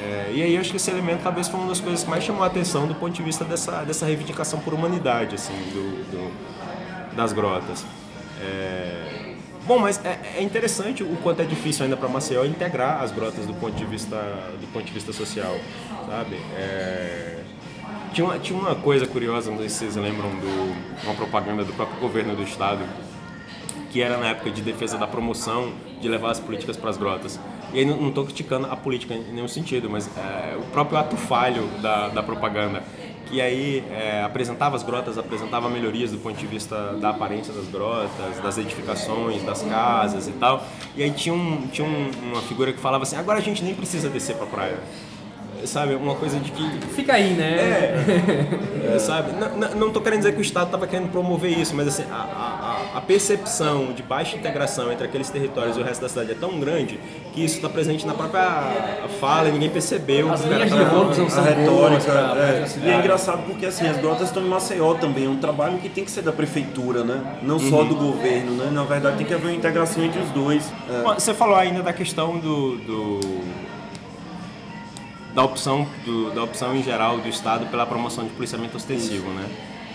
[0.07, 2.23] É, e aí eu acho que esse elemento talvez foi uma das coisas que mais
[2.23, 6.57] chamou a atenção do ponto de vista dessa, dessa reivindicação por humanidade, assim, do, do
[7.15, 7.85] das grotas.
[8.39, 9.35] É,
[9.67, 13.45] Bom, mas é, é, interessante o quanto é difícil ainda para Maceió integrar as grotas
[13.45, 14.15] do ponto de vista
[14.61, 15.57] do ponto de vista social,
[16.07, 16.37] sabe?
[16.55, 17.41] É...
[18.13, 21.99] Tinha, tinha uma coisa curiosa, não sei se vocês lembram de uma propaganda do próprio
[21.99, 22.81] governo do estado,
[23.91, 27.37] que era na época de defesa da promoção de levar as políticas para as grotas.
[27.73, 31.17] E aí não estou criticando a política em nenhum sentido, mas é, o próprio ato
[31.17, 32.83] falho da, da propaganda
[33.29, 37.67] que aí é, apresentava as grotas, apresentava melhorias do ponto de vista da aparência das
[37.67, 40.65] grotas, das edificações, das casas e tal.
[40.95, 43.75] E aí tinha, um, tinha um, uma figura que falava assim: agora a gente nem
[43.75, 44.79] precisa descer para a praia
[45.65, 45.95] sabe?
[45.95, 46.87] Uma coisa de que.
[46.93, 47.55] Fica aí, né?
[47.55, 48.93] É.
[48.95, 48.99] é.
[48.99, 49.31] Sabe?
[49.33, 52.15] Não, não tô querendo dizer que o Estado estava querendo promover isso, mas assim, a,
[52.15, 52.66] a,
[52.97, 56.59] a, percepção de baixa integração entre aqueles territórios e o resto da cidade é tão
[56.59, 56.99] grande
[57.33, 60.31] que isso está presente na própria fala e ninguém percebeu.
[60.31, 62.11] As linhas de são retórica.
[62.11, 62.67] Pra, é.
[62.83, 65.89] e é engraçado porque assim, as grotas estão em Maceió também, é um trabalho que
[65.89, 67.37] tem que ser da prefeitura, né?
[67.41, 67.69] Não uhum.
[67.69, 68.69] só do governo, né?
[68.71, 70.71] Na verdade tem que haver uma integração entre os dois.
[70.89, 71.13] É.
[71.13, 73.19] Você falou ainda da questão do, do
[75.37, 79.45] da opção, do, da opção em geral do Estado pela promoção de policiamento ostensivo, né?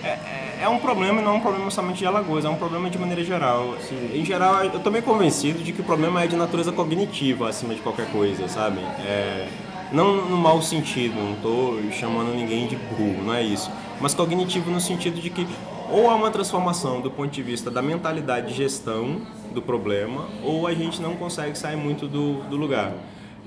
[0.05, 2.57] É, é, é, um problema e não é um problema somente de Alagoas, é um
[2.57, 3.77] problema de maneira geral.
[3.89, 4.11] Sim.
[4.13, 7.75] Em geral, eu estou meio convencido de que o problema é de natureza cognitiva acima
[7.75, 8.81] de qualquer coisa, sabe?
[9.07, 9.49] É,
[9.93, 13.71] não no mau sentido, não estou chamando ninguém de burro, não é isso.
[14.01, 15.47] Mas cognitivo no sentido de que
[15.91, 19.21] ou há uma transformação do ponto de vista da mentalidade de gestão
[19.53, 22.93] do problema, ou a gente não consegue sair muito do, do lugar.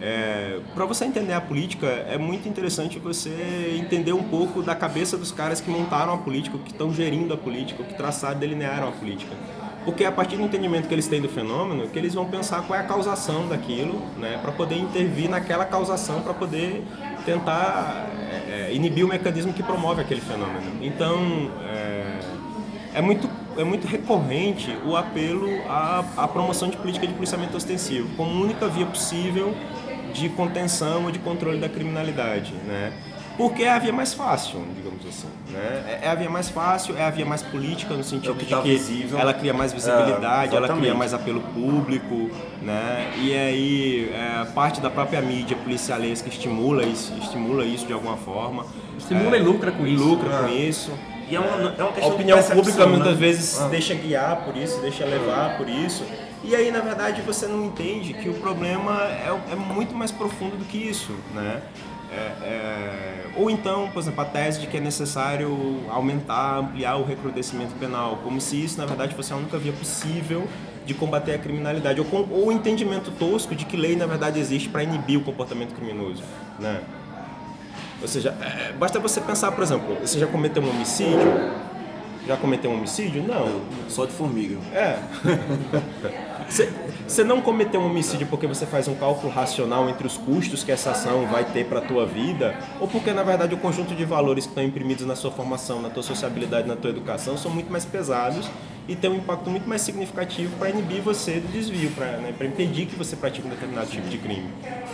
[0.02, 5.18] É, para você entender a política, é muito interessante você entender um pouco da cabeça
[5.18, 8.92] dos caras que montaram a política, que estão gerindo a política, que traçaram, delinearam a
[8.92, 9.34] política.
[9.86, 12.64] Porque é a partir do entendimento que eles têm do fenômeno, que eles vão pensar
[12.64, 16.84] qual é a causação daquilo, né, para poder intervir naquela causação, para poder
[17.24, 20.84] tentar é, é, inibir o mecanismo que promove aquele fenômeno.
[20.84, 22.20] Então, é,
[22.96, 28.10] é muito é muito recorrente o apelo à, à promoção de política de policiamento ostensivo
[28.18, 29.56] como única via possível
[30.16, 32.94] de contenção ou de controle da criminalidade, né?
[33.38, 35.28] Porque é a via mais fácil, digamos assim.
[35.50, 36.00] Né?
[36.02, 38.46] É, é a via mais fácil, é a via mais política, no sentido é que
[38.46, 39.20] de tá que visível.
[39.20, 42.30] ela cria mais visibilidade, é, ela cria mais apelo público,
[42.62, 43.12] né?
[43.18, 48.66] E aí é, parte da própria mídia policialesca estimula isso, estimula isso de alguma forma.
[48.98, 50.02] Estimula e lucra com isso.
[50.02, 50.54] Lucra com é.
[50.54, 50.92] isso.
[51.30, 53.20] E é uma, é uma questão a opinião pública muitas né?
[53.20, 53.68] vezes ah.
[53.68, 56.06] deixa guiar por isso, deixa levar por isso.
[56.48, 60.56] E aí, na verdade, você não entende que o problema é, é muito mais profundo
[60.56, 61.62] do que isso, né?
[62.12, 63.26] É, é...
[63.36, 68.20] Ou então, por exemplo, a tese de que é necessário aumentar, ampliar o recrudescimento penal,
[68.24, 70.48] como se isso, na verdade, fosse a única via possível
[70.86, 74.40] de combater a criminalidade, ou, com, ou o entendimento tosco de que lei, na verdade,
[74.40, 76.22] existe para inibir o comportamento criminoso,
[76.60, 76.80] né?
[78.02, 81.18] Ou seja, é, basta você pensar, por exemplo, você já cometeu um homicídio,
[82.28, 83.24] Já cometeu um homicídio?
[83.24, 83.62] Não.
[83.88, 84.58] Só de formiga.
[84.74, 84.98] É.
[86.48, 90.72] Você não cometeu um homicídio porque você faz um cálculo racional entre os custos que
[90.72, 94.06] essa ação vai ter para a tua vida, ou porque na verdade o conjunto de
[94.06, 97.72] valores que estão imprimidos na sua formação, na tua sociabilidade, na tua educação são muito
[97.72, 98.50] mais pesados
[98.88, 102.86] e tem um impacto muito mais significativo para inibir você do desvio, para né, impedir
[102.86, 104.50] que você pratique um determinado tipo de crime.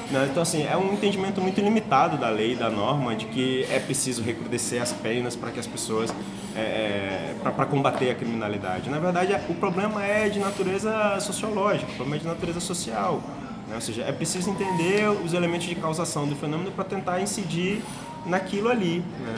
[0.10, 0.28] Né?
[0.30, 4.24] Então, assim, é um entendimento muito limitado da lei, da norma, de que é preciso
[4.24, 6.14] recrudescer as penas para que as pessoas.
[6.56, 8.90] É, é para combater a criminalidade.
[8.90, 13.22] Na verdade, o problema é de natureza sociológica, o problema é de natureza social.
[13.68, 13.76] Né?
[13.76, 17.82] Ou seja, é preciso entender os elementos de causação do fenômeno para tentar incidir
[18.26, 19.00] naquilo ali.
[19.00, 19.36] Né?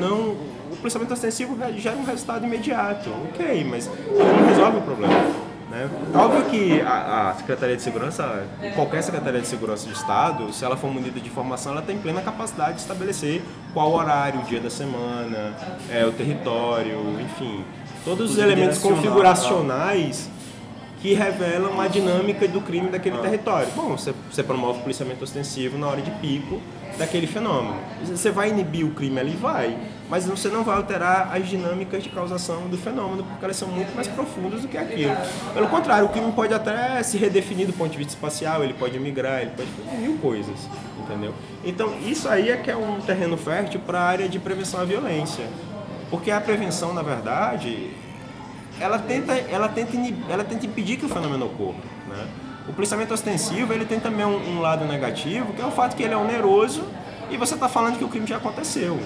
[0.00, 0.30] Não,
[0.72, 5.52] o policiamento ostensivo gera um resultado imediato, ok, mas não resolve o problema.
[5.72, 5.88] Né?
[6.14, 10.76] Óbvio que a, a, Secretaria de Segurança, qualquer Secretaria de Segurança de Estado, se ela
[10.76, 13.40] for munida de informação, ela tem plena capacidade de estabelecer
[13.72, 15.54] qual horário, o dia da semana,
[15.90, 17.64] é, o território, enfim,
[18.04, 20.28] todos os elementos configuracionais
[21.00, 23.20] que revelam a dinâmica do crime daquele ah.
[23.20, 23.68] território.
[23.74, 26.60] Bom, você, você promove o policiamento ostensivo na hora de pico
[26.98, 27.76] daquele fenômeno.
[28.04, 29.36] Você vai inibir o crime ali?
[29.36, 29.76] Vai
[30.12, 33.96] mas você não vai alterar as dinâmicas de causação do fenômeno, porque elas são muito
[33.96, 35.16] mais profundas do que aquilo.
[35.54, 39.00] Pelo contrário, o crime pode até se redefinir do ponto de vista espacial, ele pode
[39.00, 40.68] migrar, ele pode fazer mil coisas,
[41.00, 41.32] entendeu?
[41.64, 44.84] Então, isso aí é que é um terreno fértil para a área de prevenção à
[44.84, 45.46] violência.
[46.10, 47.90] Porque a prevenção, na verdade,
[48.78, 49.96] ela tenta, ela tenta,
[50.28, 52.26] ela tenta impedir que o fenômeno ocorra, né?
[52.68, 56.02] O policiamento ostensivo, ele tem também um, um lado negativo, que é o fato que
[56.02, 56.84] ele é oneroso
[57.30, 59.00] e você está falando que o crime já aconteceu.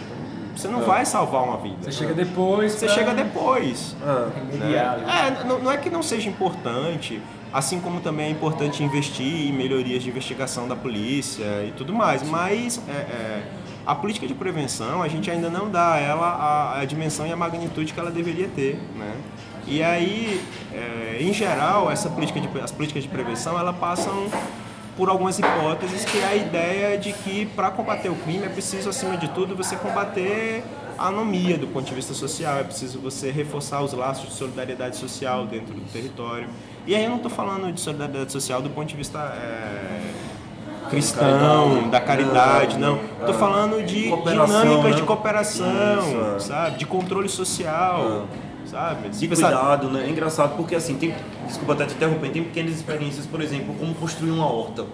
[0.55, 0.85] Você não é.
[0.85, 1.77] vai salvar uma vida.
[1.83, 2.73] Você chega depois.
[2.73, 2.95] Você pra...
[2.95, 3.95] chega depois.
[4.03, 5.38] Ah, né?
[5.42, 7.21] É, não, não é que não seja importante,
[7.53, 12.23] assim como também é importante investir em melhorias de investigação da polícia e tudo mais,
[12.23, 13.42] mas é, é,
[13.87, 17.33] a política de prevenção, a gente ainda não dá a ela a, a dimensão e
[17.33, 19.14] a magnitude que ela deveria ter, né?
[19.66, 20.40] E aí,
[20.72, 24.29] é, em geral, essa política de, as políticas de prevenção, elas passam
[24.96, 28.88] por algumas hipóteses, que é a ideia de que para combater o crime é preciso,
[28.88, 30.64] acima de tudo, você combater
[30.96, 34.96] a anomia do ponto de vista social, é preciso você reforçar os laços de solidariedade
[34.96, 36.48] social dentro do território.
[36.87, 40.12] E aí eu não estou falando de solidariedade social do ponto de vista é,
[40.88, 42.98] cristão, da caridade, não.
[43.20, 44.90] Estou falando de dinâmicas né?
[44.92, 46.79] de cooperação, Isso, sabe?
[46.79, 48.26] De controle social
[48.77, 49.09] sabe?
[49.09, 50.05] De cuidado, né?
[50.07, 51.15] É engraçado porque assim, tem,
[51.47, 54.85] desculpa até te interromper, tem pequenas experiências, por exemplo, como construir uma horta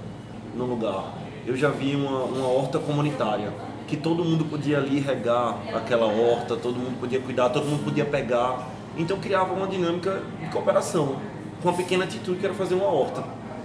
[0.54, 1.14] no lugar.
[1.44, 3.52] Eu já vi uma, uma horta comunitária,
[3.88, 8.04] que todo mundo podia ali regar aquela horta, todo mundo podia cuidar, todo mundo podia
[8.04, 8.68] pegar.
[8.96, 11.16] Então criava uma dinâmica de cooperação,
[11.60, 13.24] com uma pequena atitude que era fazer uma horta.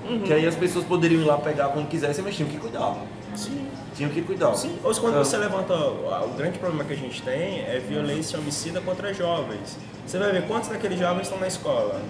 [0.10, 0.22] Uhum.
[0.22, 2.96] Que aí as pessoas poderiam ir lá pegar quando quisessem, mas tinham que cuidar.
[3.36, 3.68] Sim.
[3.96, 4.54] Tinham que cuidar.
[4.56, 4.78] Sim.
[4.84, 5.24] Ou quando ah.
[5.24, 5.74] você levanta.
[5.74, 9.78] O grande problema que a gente tem é violência homicida contra jovens.
[10.06, 12.02] Você vai ver quantos daqueles jovens estão na escola.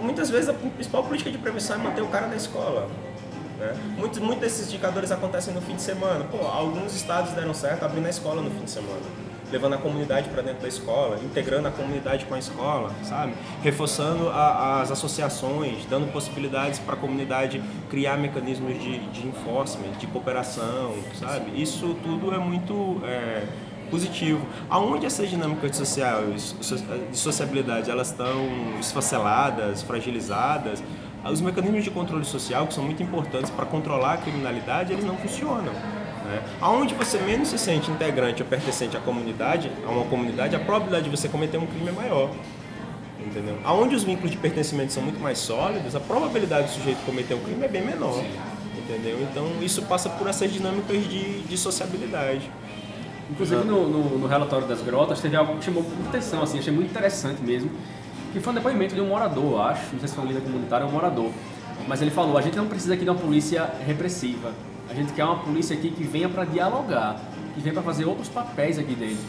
[0.00, 2.88] Muitas vezes a principal política de prevenção é manter o cara na escola.
[3.58, 3.74] Né?
[3.96, 6.24] Muitos, muitos desses indicadores acontecem no fim de semana.
[6.24, 10.28] Pô, alguns estados deram certo abrindo a escola no fim de semana levando a comunidade
[10.28, 13.34] para dentro da escola, integrando a comunidade com a escola, sabe?
[13.62, 20.06] Reforçando a, as associações, dando possibilidades para a comunidade criar mecanismos de, de enforcement, de
[20.06, 21.60] cooperação, sabe?
[21.60, 23.44] Isso tudo é muito é,
[23.90, 24.44] positivo.
[24.68, 26.54] Aonde essas dinâmicas sociais,
[27.10, 28.46] de sociabilidade, elas estão
[28.78, 30.82] esfaceladas, fragilizadas,
[31.24, 35.16] os mecanismos de controle social, que são muito importantes para controlar a criminalidade, eles não
[35.16, 35.72] funcionam.
[36.28, 36.42] Né?
[36.60, 41.04] Aonde você menos se sente integrante ou pertencente à comunidade, a uma comunidade, a probabilidade
[41.04, 42.30] de você cometer um crime é maior.
[43.18, 43.58] Entendeu?
[43.64, 47.40] Aonde os vínculos de pertencimento são muito mais sólidos, a probabilidade do sujeito cometer um
[47.40, 48.22] crime é bem menor.
[48.76, 49.18] Entendeu?
[49.22, 52.50] Então isso passa por essas dinâmicas de, de sociabilidade.
[53.30, 56.72] Inclusive no, no, no, relatório das grotas teve algo que chamou muita atenção, assim, achei
[56.72, 57.70] muito interessante mesmo,
[58.32, 60.86] que foi um depoimento de um morador, acho, não sei se foi um líder comunitário
[60.86, 61.30] ou um morador,
[61.86, 64.52] mas ele falou, a gente não precisa aqui de uma polícia repressiva,
[64.88, 67.20] a gente quer uma polícia aqui que venha para dialogar,
[67.54, 69.24] que venha para fazer outros papéis aqui dentro.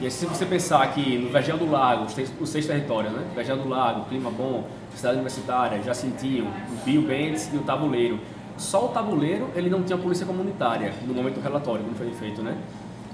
[0.00, 2.06] E aí, se você pensar que no Vergel do Lago,
[2.40, 3.24] os seis territórios, né?
[3.34, 6.52] Vergel do Lago, Clima Bom, Cidade Universitária, Jacintinho,
[6.84, 8.18] Bill Bentes e o Tabuleiro.
[8.56, 12.42] Só o Tabuleiro, ele não tinha polícia comunitária no momento do relatório, quando foi feito,
[12.42, 12.56] né?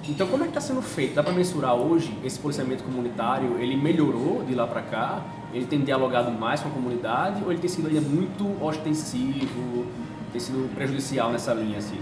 [0.09, 1.15] Então, como é que está sendo feito?
[1.15, 3.59] Dá para mensurar hoje esse policiamento comunitário?
[3.59, 5.23] Ele melhorou de lá para cá?
[5.53, 7.43] Ele tem dialogado mais com a comunidade?
[7.45, 9.85] Ou ele tem sido ainda muito ostensivo,
[10.33, 11.99] tem sido prejudicial nessa linha assim?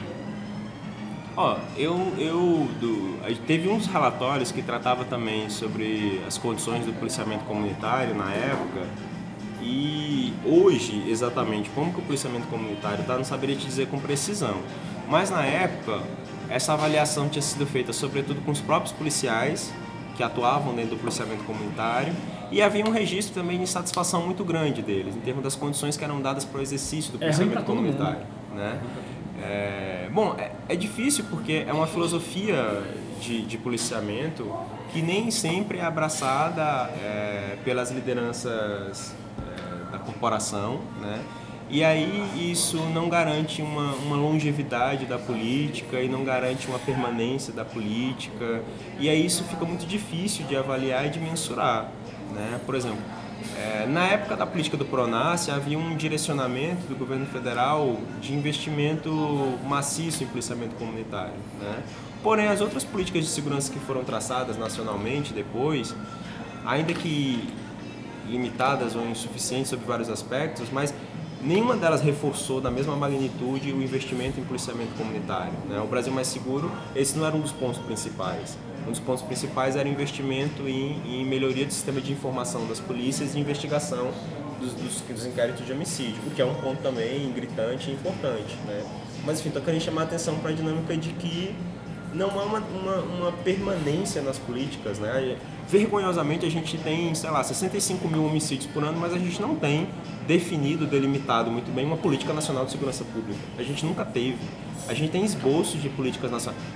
[1.36, 7.44] Ó, eu, eu do, teve uns relatórios que tratava também sobre as condições do policiamento
[7.44, 8.86] comunitário na época
[9.60, 14.62] e hoje exatamente como que o policiamento comunitário está não saberia te dizer com precisão,
[15.08, 16.00] mas na época
[16.48, 19.70] essa avaliação tinha sido feita sobretudo com os próprios policiais
[20.16, 22.14] que atuavam dentro do policiamento comunitário
[22.50, 26.04] e havia um registro também de satisfação muito grande deles, em termos das condições que
[26.04, 27.92] eram dadas para o exercício do É policiamento todo mundo.
[27.96, 28.26] comunitário.
[28.54, 28.80] Né?
[29.42, 32.82] É, bom, é, é difícil porque é uma filosofia
[33.20, 34.50] de, de policiamento
[34.92, 41.20] que nem sempre é abraçada é, pelas lideranças é, da corporação, né?
[41.68, 47.52] E aí isso não garante uma, uma longevidade da política e não garante uma permanência
[47.52, 48.62] da política.
[49.00, 51.90] E aí isso fica muito difícil de avaliar e de mensurar.
[52.32, 52.60] Né?
[52.64, 53.00] Por exemplo,
[53.56, 59.10] é, na época da política do Pronas havia um direcionamento do governo federal de investimento
[59.64, 61.34] maciço em policiamento comunitário.
[61.60, 61.82] Né?
[62.22, 65.94] Porém, as outras políticas de segurança que foram traçadas nacionalmente depois,
[66.64, 67.48] ainda que
[68.28, 70.92] limitadas ou insuficientes sobre vários aspectos, mas
[71.42, 75.52] nenhuma delas reforçou da mesma magnitude o investimento em policiamento comunitário.
[75.68, 75.80] Né?
[75.80, 78.56] O Brasil Mais Seguro, esse não era um dos pontos principais.
[78.86, 82.78] Um dos pontos principais era o investimento em, em melhoria do sistema de informação das
[82.78, 84.10] polícias e investigação
[84.60, 88.56] dos, dos, dos, inquéritos de homicídio, o que é um ponto também gritante e importante.
[88.66, 88.84] Né?
[89.24, 91.54] Mas enfim, estou querendo chamar a atenção para a dinâmica de que
[92.14, 95.36] não há uma, uma, uma, permanência nas políticas, né?
[95.68, 99.56] Vergonhosamente a gente tem, sei lá, 65 mil homicídios por ano, mas a gente não
[99.56, 99.88] tem
[100.26, 103.38] definido, delimitado muito bem uma política nacional de segurança pública.
[103.58, 104.38] A gente nunca teve.
[104.88, 106.30] A gente tem esboços de políticas.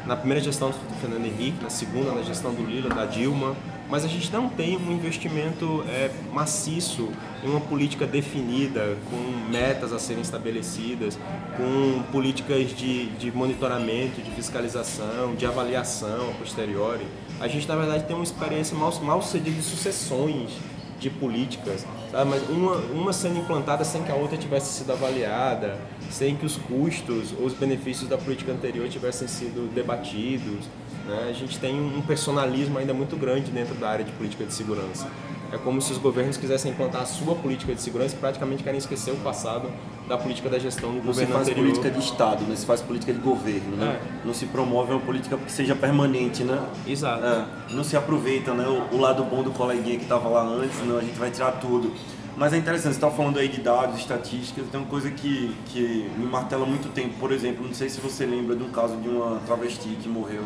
[0.07, 3.55] Na primeira gestão do Fernando Henrique, na segunda, na gestão do Lula, da Dilma,
[3.89, 7.09] mas a gente não tem um investimento é, maciço
[7.45, 11.19] em uma política definida, com metas a serem estabelecidas,
[11.57, 17.05] com políticas de, de monitoramento, de fiscalização, de avaliação a posteriori.
[17.41, 20.51] A gente, na verdade, tem uma experiência mal, mal sucedida de sucessões
[20.99, 22.31] de políticas, sabe?
[22.31, 25.79] mas uma, uma sendo implantada sem que a outra tivesse sido avaliada,
[26.11, 30.67] sem que os custos ou os benefícios da política anterior tivessem sido debatidos.
[31.07, 31.29] Né?
[31.31, 35.09] A gente tem um personalismo ainda muito grande dentro da área de política de segurança.
[35.51, 38.79] É como se os governos quisessem implantar a sua política de segurança e praticamente querem
[38.79, 39.71] esquecer o passado
[40.11, 41.67] da política da gestão do Não governo se faz anterior.
[41.67, 42.57] política de Estado, né?
[42.57, 43.77] se faz política de governo.
[43.77, 44.01] Né?
[44.25, 46.43] Não se promove uma política que seja permanente.
[46.43, 46.61] Né?
[46.85, 47.25] Exato.
[47.25, 48.67] É, não se aproveita né?
[48.67, 51.53] o, o lado bom do coleguinha que estava lá antes, não, a gente vai tirar
[51.53, 51.93] tudo.
[52.37, 56.11] Mas é interessante, você está falando aí de dados, estatísticas, tem uma coisa que, que
[56.17, 57.15] me martela muito tempo.
[57.21, 60.43] Por exemplo, não sei se você lembra de um caso de uma travesti que morreu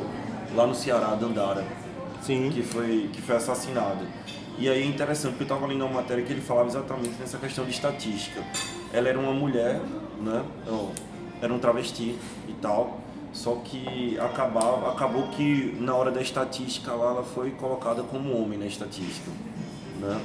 [0.54, 1.64] lá no Ceará, Dandara,
[2.20, 2.50] Sim.
[2.50, 4.04] que foi, que foi assassinada.
[4.58, 7.38] E aí é interessante, porque eu estava lendo uma matéria que ele falava exatamente nessa
[7.38, 8.42] questão de estatística.
[8.94, 9.80] Ela era uma mulher,
[10.22, 10.44] né?
[10.62, 10.92] Então,
[11.42, 12.16] era um travesti
[12.48, 13.00] e tal,
[13.32, 18.56] só que acabava, acabou que na hora da estatística lá ela foi colocada como homem
[18.56, 19.32] na estatística,
[20.00, 20.20] né?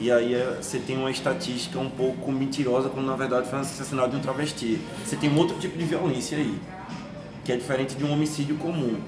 [0.00, 3.62] E aí é, você tem uma estatística um pouco mentirosa quando na verdade foi um
[3.62, 4.80] assassinato de um travesti.
[5.04, 6.58] Você tem um outro tipo de violência aí,
[7.44, 8.98] que é diferente de um homicídio comum.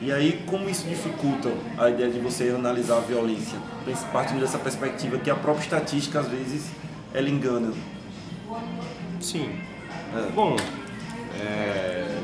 [0.00, 1.48] E aí, como isso dificulta
[1.78, 3.56] a ideia de você analisar a violência?
[4.12, 6.72] Partindo dessa perspectiva que a própria estatística, às vezes,
[7.14, 7.72] ela engana.
[9.20, 9.50] Sim.
[10.14, 10.30] É.
[10.32, 10.56] Bom,
[11.40, 12.18] é,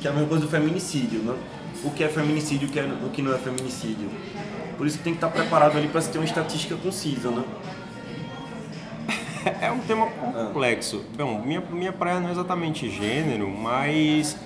[0.00, 1.36] Que é a mesma coisa do feminicídio, né?
[1.82, 4.08] O que é feminicídio, o que, é, o que não é feminicídio.
[4.76, 7.44] Por isso que tem que estar preparado ali para se ter uma estatística concisa, né?
[9.60, 11.04] é um tema complexo.
[11.16, 14.36] Bom, minha, minha praia não é exatamente gênero, mas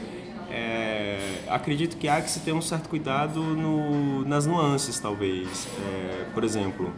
[0.50, 1.18] é,
[1.48, 5.68] acredito que há que se ter um certo cuidado no, nas nuances, talvez.
[5.78, 6.92] É, por exemplo,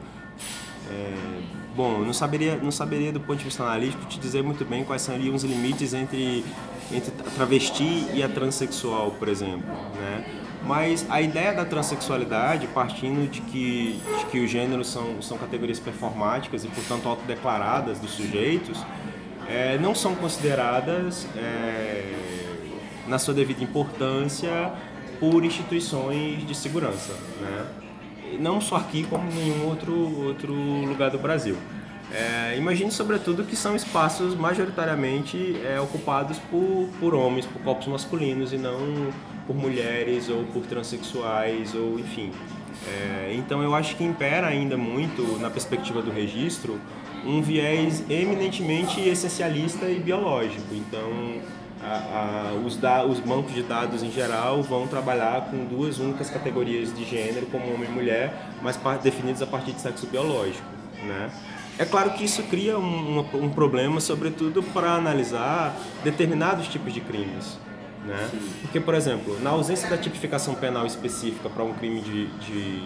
[0.90, 4.64] é, bom, eu não saberia, não saberia do ponto de vista analítico te dizer muito
[4.64, 6.44] bem quais seriam os limites entre,
[6.92, 10.24] entre a travesti e a transexual, por exemplo, né?
[10.62, 15.80] Mas a ideia da transexualidade, partindo de que, de que os gêneros são, são categorias
[15.80, 18.84] performáticas e, portanto, autodeclaradas dos sujeitos,
[19.48, 22.14] é, não são consideradas, é,
[23.08, 24.72] na sua devida importância,
[25.18, 27.14] por instituições de segurança.
[27.40, 27.66] Né?
[28.38, 31.56] Não só aqui, como em nenhum outro, outro lugar do Brasil.
[32.12, 38.52] É, imagine, sobretudo, que são espaços majoritariamente é, ocupados por, por homens, por corpos masculinos
[38.52, 39.12] e não
[39.46, 42.32] por mulheres ou por transexuais ou enfim.
[42.88, 46.80] É, então eu acho que impera ainda muito na perspectiva do registro
[47.24, 50.74] um viés eminentemente essencialista e biológico.
[50.74, 51.40] Então
[51.82, 56.28] a, a, os, da, os bancos de dados em geral vão trabalhar com duas únicas
[56.28, 60.66] categorias de gênero, como homem e mulher, mas definidas a partir de sexo biológico.
[61.02, 61.30] Né?
[61.78, 65.74] É claro que isso cria um, um, um problema, sobretudo para analisar
[66.04, 67.58] determinados tipos de crimes.
[68.04, 68.30] Né?
[68.62, 72.82] Porque, por exemplo, na ausência da tipificação penal específica para um crime de, de,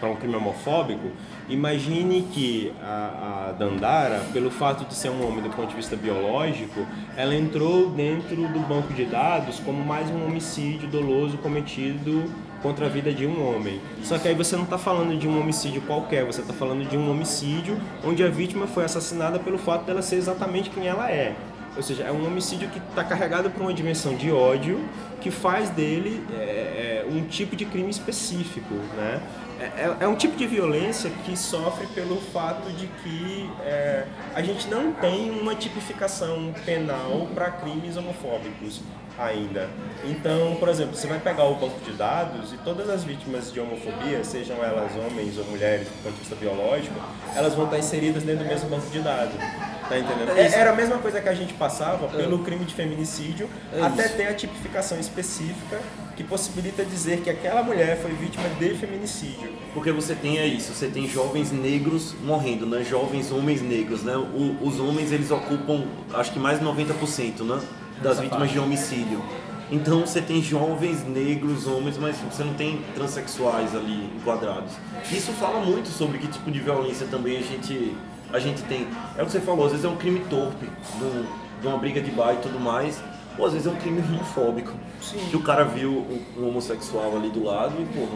[0.00, 1.10] para um crime homofóbico,
[1.48, 5.94] imagine que a, a, Dandara, pelo fato de ser um homem do ponto de vista
[5.94, 6.86] biológico,
[7.16, 12.24] ela entrou dentro do banco de dados como mais um homicídio doloso cometido
[12.62, 13.80] contra a vida de um homem.
[14.02, 16.96] Só que aí você não está falando de um homicídio qualquer, você está falando de
[16.96, 21.34] um homicídio onde a vítima foi assassinada pelo fato dela ser exatamente quem ela é.
[21.76, 24.80] Ou seja, é um homicídio que está carregado por uma dimensão de ódio
[25.20, 29.22] que faz dele é, é, um tipo de crime específico, né?
[29.60, 34.42] É, é, é, um tipo de violência que sofre pelo fato de que é, a
[34.42, 38.80] gente não tem uma tipificação penal para crimes homofóbicos
[39.20, 39.68] ainda.
[40.04, 43.60] Então, por exemplo, você vai pegar o banco de dados e todas as vítimas de
[43.60, 46.94] homofobia, sejam elas homens ou mulheres do ponto de vista biológico,
[47.34, 49.34] elas vão estar inseridas dentro do mesmo banco de dados.
[49.88, 50.38] Tá entendendo?
[50.38, 54.08] É, era a mesma coisa que a gente passava pelo crime de feminicídio é até
[54.08, 55.80] ter a tipificação específica
[56.16, 59.52] que possibilita dizer que aquela mulher foi vítima de feminicídio.
[59.74, 62.84] Porque você tem é isso, você tem jovens negros morrendo, né?
[62.84, 64.16] Jovens homens negros, né?
[64.16, 67.60] O, os homens eles ocupam acho que mais de 90%, né?
[68.02, 68.52] Das Essa vítimas parte.
[68.52, 69.22] de homicídio.
[69.70, 74.72] Então você tem jovens negros, homens, mas você não tem transexuais ali enquadrados.
[75.10, 77.94] Isso fala muito sobre que tipo de violência também a gente
[78.32, 78.86] a gente tem.
[79.16, 80.66] É o que você falou, às vezes é um crime torpe,
[81.60, 83.02] de, uma briga de bar e tudo mais,
[83.38, 84.72] ou às vezes é um crime homofóbico.
[85.00, 85.18] Sim.
[85.30, 88.06] Que o cara viu um, homossexual ali do lado e, pô,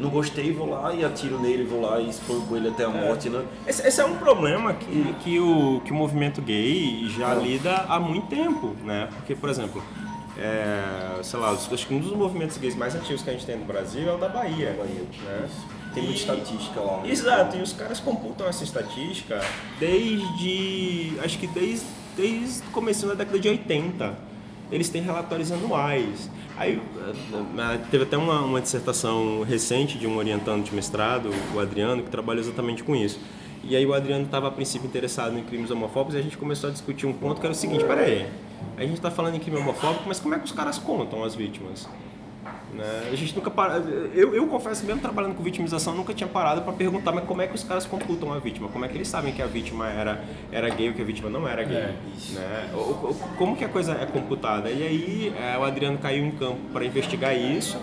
[0.00, 3.06] não gostei, vou lá e atiro nele, vou lá e espanco ele até a é.
[3.06, 3.44] morte, né?
[3.66, 7.38] Esse, esse, é um problema que, que, o, que o movimento gay já é.
[7.38, 9.08] lida há muito tempo, né?
[9.16, 9.82] Porque, por exemplo,
[10.38, 13.58] é, sei lá, acho que um dos movimentos gays mais antigos que a gente tem
[13.58, 14.74] no Brasil é o da Bahia.
[14.78, 15.02] Bahia.
[15.24, 15.48] Né?
[15.92, 17.02] Tem muita estatística lá.
[17.06, 19.40] Exato, e os caras computam essa estatística
[19.78, 21.12] desde.
[21.22, 21.86] acho que desde,
[22.16, 24.29] desde o começo da década de 80.
[24.70, 26.30] Eles têm relatórios anuais.
[26.56, 26.80] Aí
[27.58, 32.10] eh, teve até uma, uma dissertação recente de um orientando de mestrado, o Adriano, que
[32.10, 33.18] trabalha exatamente com isso.
[33.62, 36.70] E aí o Adriano estava a princípio interessado em crimes homofóbicos e a gente começou
[36.70, 38.26] a discutir um ponto que era o seguinte, peraí,
[38.76, 41.34] a gente está falando em crime homofóbico, mas como é que os caras contam as
[41.34, 41.88] vítimas?
[42.74, 43.08] Né?
[43.12, 43.78] A gente nunca para...
[44.14, 47.46] eu, eu confesso, mesmo trabalhando com vitimização, nunca tinha parado para perguntar mas como é
[47.46, 50.24] que os caras computam a vítima, como é que eles sabem que a vítima era,
[50.52, 51.76] era gay ou que a vítima não era gay.
[51.76, 51.94] É,
[52.32, 52.70] né?
[53.36, 54.70] Como que a coisa é computada?
[54.70, 57.78] E aí é, o Adriano caiu em campo para investigar isso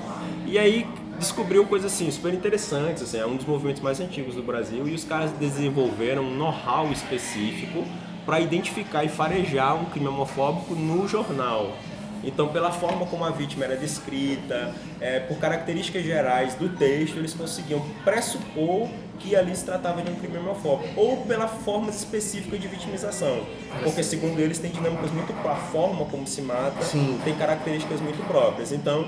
[0.45, 0.87] e aí
[1.19, 4.93] descobriu coisas assim super interessantes, assim, é um dos movimentos mais antigos do Brasil e
[4.93, 7.83] os caras desenvolveram um know-how específico
[8.25, 11.75] para identificar e farejar um crime homofóbico no jornal.
[12.23, 17.33] Então, pela forma como a vítima era descrita, é, por características gerais do texto, eles
[17.33, 18.87] conseguiam pressupor
[19.19, 23.45] que ali se tratava de um crime homofóbico, ou pela forma específica de vitimização,
[23.83, 27.19] porque segundo eles tem dinâmicas muito a forma como se mata, Sim.
[27.23, 28.71] tem características muito próprias.
[28.71, 29.07] Então,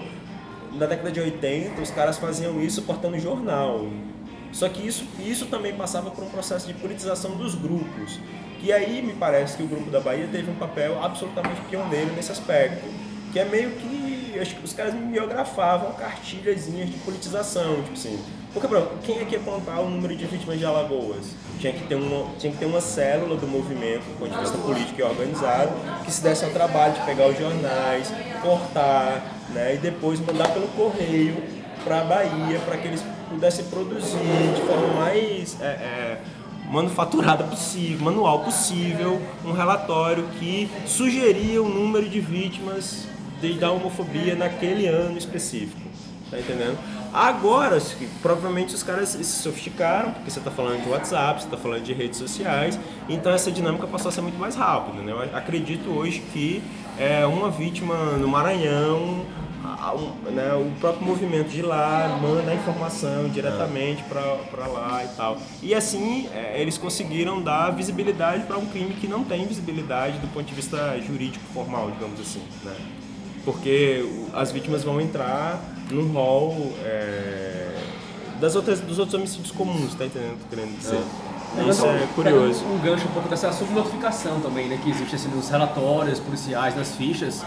[0.73, 3.87] na década de 80, os caras faziam isso portando jornal.
[4.51, 8.19] Só que isso, isso também passava por um processo de politização dos grupos.
[8.59, 12.31] Que aí me parece que o grupo da Bahia teve um papel absolutamente pioneiro nesse
[12.31, 12.85] aspecto.
[13.31, 14.37] Que é meio que.
[14.39, 18.19] Acho que os caras mimeografavam cartilhazinhas de politização, tipo assim.
[18.53, 21.35] Porque, pronto, quem é que ia contar o número de vítimas de Alagoas?
[21.59, 24.57] Tinha que ter uma, tinha que ter uma célula do movimento, do ponto de vista
[24.57, 25.71] político e organizado,
[26.03, 30.67] que se desse ao trabalho de pegar os jornais, cortar, né, e depois mandar pelo
[30.69, 31.35] correio
[31.83, 34.17] para a Bahia, para que eles pudessem produzir
[34.55, 35.61] de forma mais.
[35.61, 36.21] É, é,
[36.69, 43.07] manufaturada possível, manual possível, um relatório que sugeria o número de vítimas
[43.41, 45.81] de, da homofobia naquele ano específico.
[46.29, 46.77] Tá entendendo?
[47.11, 47.81] Agora,
[48.21, 51.91] provavelmente os caras se sofisticaram, porque você está falando de WhatsApp, você está falando de
[51.91, 55.01] redes sociais, então essa dinâmica passou a ser muito mais rápida.
[55.01, 55.11] Né?
[55.11, 56.61] Eu acredito hoje que
[56.99, 59.25] é, uma vítima no Maranhão
[60.31, 65.37] né, o próprio movimento de lá manda a informação diretamente para lá e tal.
[65.61, 70.27] E assim é, eles conseguiram dar visibilidade para um crime que não tem visibilidade do
[70.27, 72.41] ponto de vista jurídico formal, digamos assim.
[72.63, 72.75] Né?
[73.45, 77.75] Porque as vítimas vão entrar no rol é,
[78.39, 80.97] das outras, dos outros homicídios comuns, tá entendendo o que eu tô querendo dizer?
[81.57, 81.69] É.
[81.69, 82.63] Isso é curioso.
[82.65, 84.79] Um gancho um pouco dessa subnotificação também, né?
[84.83, 87.43] Que existe assim, nos relatórios policiais, nas fichas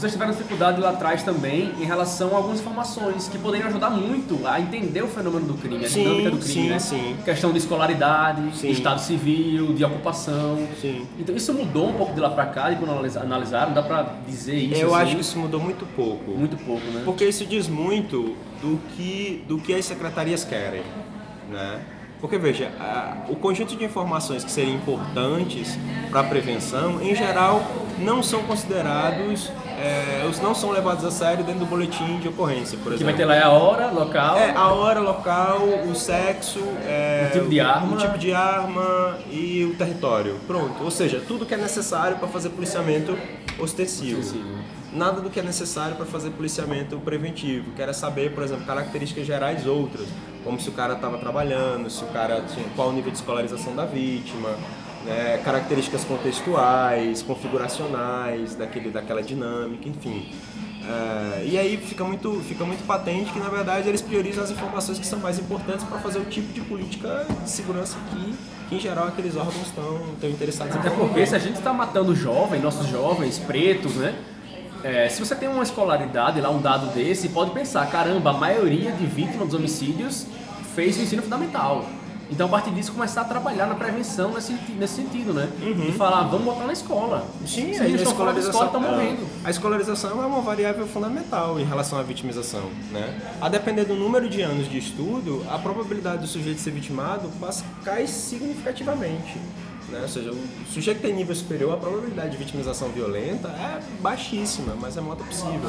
[0.00, 4.46] vocês tiveram dificuldade lá atrás também em relação a algumas informações que poderiam ajudar muito
[4.46, 6.78] a entender o fenômeno do crime, a sim, dinâmica do crime, sim, né?
[6.78, 7.16] Sim.
[7.22, 10.66] Questão de escolaridade, estado civil, de ocupação.
[11.18, 14.54] Então isso mudou um pouco de lá para cá, e quando analisaram, dá para dizer
[14.54, 14.80] isso?
[14.80, 15.04] Eu assim?
[15.04, 16.30] acho que isso mudou muito pouco.
[16.30, 17.02] Muito pouco, né?
[17.04, 20.82] Porque isso diz muito do que, do que as secretarias querem,
[21.50, 21.78] né?
[22.20, 25.78] Porque veja, a, o conjunto de informações que seriam importantes
[26.10, 27.62] para a prevenção, em geral,
[27.98, 29.50] não são considerados
[29.80, 32.98] é, os não são levados a sério dentro do boletim de ocorrência, por exemplo.
[32.98, 34.36] Que vai ter lá é a hora, local.
[34.36, 35.60] É, a hora, local,
[35.90, 37.94] o sexo, é, O tipo de arma.
[37.94, 40.36] o tipo de arma e o território.
[40.46, 40.84] Pronto.
[40.84, 43.16] Ou seja, tudo que é necessário para fazer policiamento
[43.58, 44.20] ostensivo.
[44.20, 44.60] Ostensivo.
[44.92, 47.70] Nada do que é necessário para fazer policiamento preventivo.
[47.76, 50.06] Quero saber, por exemplo, características gerais outras,
[50.44, 53.74] como se o cara estava trabalhando, se o cara tinha qual o nível de escolarização
[53.76, 54.50] da vítima,
[55.04, 60.30] né, características contextuais, configuracionais daquele, daquela dinâmica, enfim.
[60.90, 64.98] É, e aí fica muito, fica muito patente que, na verdade, eles priorizam as informações
[64.98, 68.34] que são mais importantes para fazer o tipo de política de segurança que,
[68.68, 71.72] que em geral, aqueles órgãos estão, estão interessados em Até porque se a gente está
[71.72, 74.14] matando jovem, nossos jovens pretos, né?
[74.82, 78.90] É, se você tem uma escolaridade lá, um dado desse, pode pensar, caramba, a maioria
[78.92, 80.26] de vítimas dos homicídios
[80.74, 81.84] fez o ensino fundamental.
[82.30, 85.48] Então, a partir disso, começar a trabalhar na prevenção nesse, nesse sentido, né?
[85.60, 87.26] E falar, vamos botar na escola.
[87.44, 89.26] Sim, a eles estão fora da escola, estão é, morrendo.
[89.44, 92.70] A escolarização é uma variável fundamental em relação à vitimização.
[92.92, 93.20] Né?
[93.40, 97.28] A depender do número de anos de estudo, a probabilidade do sujeito ser vitimado
[97.84, 99.38] cai significativamente.
[99.88, 100.00] Né?
[100.02, 104.76] Ou seja, o sujeito que tem nível superior, a probabilidade de vitimização violenta é baixíssima,
[104.80, 105.68] mas é modo possível.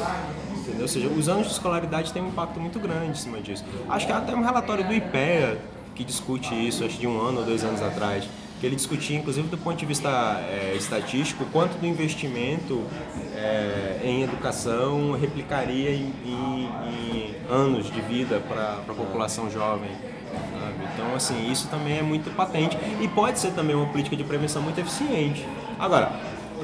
[0.56, 0.82] Entendeu?
[0.82, 3.64] Ou seja, os anos de escolaridade têm um impacto muito grande em cima disso.
[3.88, 5.58] Acho que até um relatório do IPEA
[5.94, 8.24] que discute isso, acho de um ano ou dois anos atrás,
[8.60, 10.08] que ele discutia, inclusive do ponto de vista
[10.48, 12.82] é, estatístico, quanto do investimento
[13.34, 19.90] é, em educação replicaria em, em- em anos de vida para a população jovem.
[20.60, 20.74] sabe?
[20.94, 24.62] Então, assim, isso também é muito patente e pode ser também uma política de prevenção
[24.62, 25.46] muito eficiente.
[25.78, 26.12] Agora,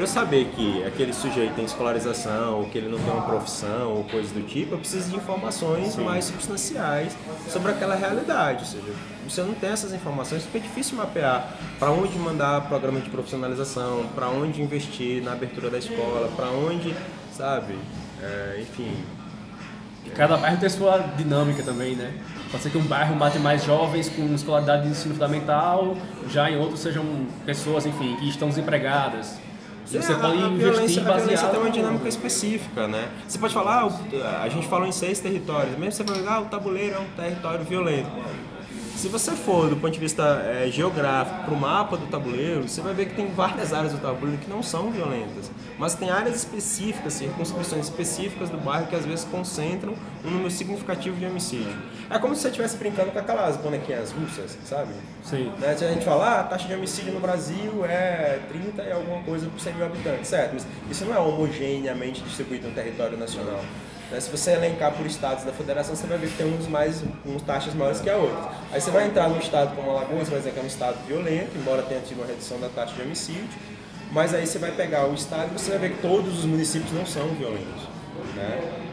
[0.01, 4.05] eu saber que aquele sujeito tem escolarização, ou que ele não tem uma profissão, ou
[4.05, 7.17] coisas do tipo, eu preciso de informações mais substanciais
[7.49, 8.61] sobre aquela realidade.
[8.61, 8.93] Ou seja,
[9.29, 14.29] você não tem essas informações, fica difícil mapear para onde mandar programa de profissionalização, para
[14.29, 16.95] onde investir na abertura da escola, para onde,
[17.37, 17.75] sabe?
[18.23, 18.93] É, enfim,
[20.05, 22.15] E cada bairro tem sua dinâmica também, né?
[22.51, 25.97] Pode ser que um bairro mate mais jovens com escolaridade de ensino fundamental,
[26.31, 27.05] já em outros sejam
[27.45, 29.39] pessoas, enfim, que estão desempregadas.
[29.91, 32.87] E você É, a- pode a, investir violência, a violência baseado tem uma dinâmica específica,
[32.89, 33.09] né?
[33.27, 33.85] Você pode falar,
[34.23, 37.09] ah, a gente falou em seis territórios, mesmo você vai ah, o tabuleiro é um
[37.17, 38.11] território violento.
[38.99, 42.81] Se você for do ponto de vista é, geográfico para o mapa do tabuleiro, você
[42.81, 46.35] vai ver que tem várias áreas do tabuleiro que não são violentas, mas tem áreas
[46.35, 49.95] específicas, circunscrições específicas do bairro que às vezes concentram
[50.25, 51.73] um número significativo de homicídio.
[52.11, 54.93] É como se você estivesse brincando com aquelas bonequinhas russas, sabe?
[55.23, 55.53] Sim.
[55.61, 55.77] Né?
[55.77, 59.23] Se a gente fala, ah, a taxa de homicídio no Brasil é 30 e alguma
[59.23, 60.55] coisa por 100 mil habitantes, certo?
[60.55, 63.61] Mas isso não é homogeneamente distribuído no território nacional.
[64.11, 64.21] Né?
[64.21, 67.43] Se você elencar por estados da federação, você vai ver que tem uns mais, uns
[67.43, 68.47] taxas maiores que a outros.
[68.73, 71.57] Aí você vai entrar num estado como Alagoas, vai dizer que é um estado violento,
[71.57, 73.49] embora tenha tido uma redução da taxa de homicídio,
[74.11, 76.93] mas aí você vai pegar o estado e você vai ver que todos os municípios
[76.93, 77.83] não são violentos.
[78.35, 78.88] Né?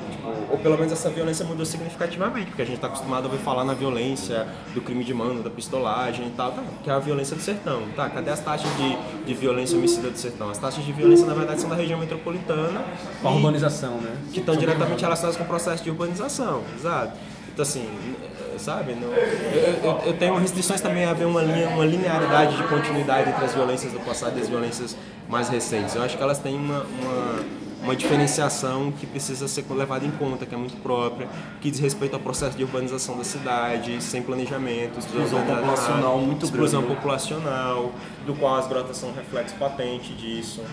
[0.49, 3.63] Ou pelo menos essa violência mudou significativamente, porque a gente está acostumado a ouvir falar
[3.63, 7.35] na violência do crime de mano, da pistolagem e tal, tá, que é a violência
[7.35, 7.83] do sertão.
[7.95, 10.49] Tá, cadê as taxas de, de violência homicida do sertão?
[10.49, 12.83] As taxas de violência, na verdade, são da região metropolitana.
[13.21, 14.11] Com a urbanização, né?
[14.33, 17.13] que estão diretamente relacionadas com o processo de urbanização, exato.
[17.53, 17.87] Então assim,
[18.21, 22.57] eh, sabe, não- eu, eu- eu tenho restrições também a ver uma linha, uma linearidade
[22.57, 24.95] de continuidade entre as violências do passado e as violências
[25.29, 25.95] mais recentes.
[25.95, 27.39] Eu acho que elas têm uma, uma,
[27.85, 31.29] uma diferenciação que precisa ser levada em conta, que é muito própria,
[31.61, 36.81] que diz respeito ao processo de urbanização da cidade, sem planejamento, Exclusão populacional muito exclusão
[36.81, 36.95] grande.
[36.95, 37.91] populacional,
[38.25, 40.63] do qual as grotas são um reflexo patente disso.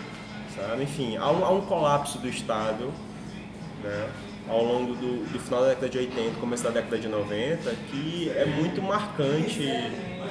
[0.56, 0.82] Sabe?
[0.82, 2.90] Enfim, há um, há um colapso do Estado
[3.84, 4.08] né,
[4.48, 8.32] ao longo do, do final da década de 80, começo da década de 90, que
[8.34, 9.68] é muito marcante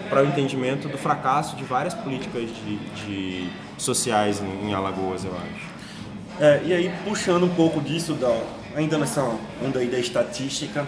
[0.10, 5.32] para o entendimento do fracasso de várias políticas de, de sociais em, em Alagoas, eu
[5.32, 5.71] acho.
[6.40, 8.36] É, e aí, puxando um pouco disso, da,
[8.76, 9.22] ainda nessa
[9.64, 10.88] onda aí da estatística,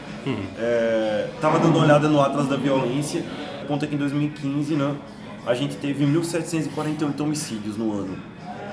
[0.58, 3.24] é, tava dando uma olhada no Atlas da Violência,
[3.68, 4.96] conta que em 2015, né,
[5.46, 8.18] a gente teve 1.748 homicídios no ano.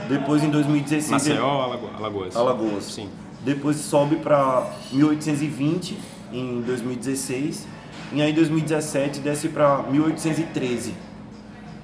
[0.09, 2.37] Depois, em 2016, Maceió ou Alago- Alagoas?
[2.37, 2.85] Alagoas.
[2.85, 3.09] Sim.
[3.45, 5.97] Depois sobe para 1820
[6.33, 7.67] em 2016
[8.13, 10.95] e aí em 2017 desce para 1813.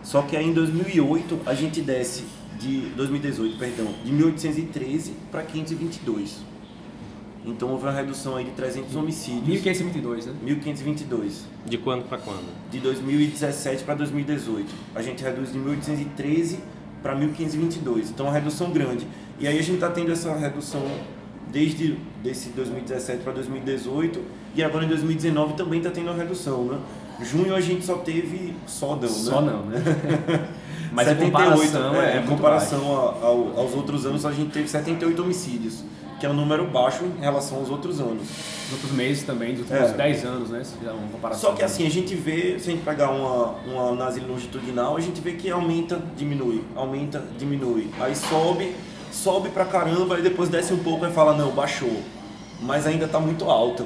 [0.03, 2.25] Só que aí em 2008 a gente desce
[2.59, 6.39] de 2018, perdão, de 1813 para 522.
[7.45, 9.47] Então houve uma redução aí de 300 homicídios.
[9.47, 10.35] 1522, né?
[10.43, 12.45] 1522 De quando para quando?
[12.71, 14.67] de 2017 para 2018.
[14.95, 16.59] A gente reduz de 1813
[17.03, 18.11] para 1522.
[18.11, 19.07] Então, é uma redução grande.
[19.39, 20.83] E aí a gente está tendo essa redução
[21.53, 24.21] desde desse 2017 para 2018
[24.57, 26.79] e agora em 2019 também está tendo uma redução, né?
[27.23, 29.09] Junho a gente só teve só não, né?
[29.09, 29.79] Só não, né?
[30.97, 32.87] Mas 78, em comparação, é, é, em muito comparação
[33.23, 35.85] ao- aos outros anos, a gente teve 78 homicídios,
[36.19, 38.23] que é um número baixo em relação aos outros anos.
[38.65, 39.95] Nos outros meses também, dos últimos É.
[39.95, 40.65] 10 anos, né?
[40.65, 41.51] Se uma comparação.
[41.51, 45.01] Só que assim, a gente vê, se a gente pegar uma, uma análise longitudinal, a
[45.01, 47.91] gente vê que aumenta, diminui, aumenta, diminui.
[48.01, 48.75] Aí sobe,
[49.13, 52.01] sobe pra caramba, aí depois desce um pouco e fala, não, baixou.
[52.63, 53.85] Mas ainda está muito alta.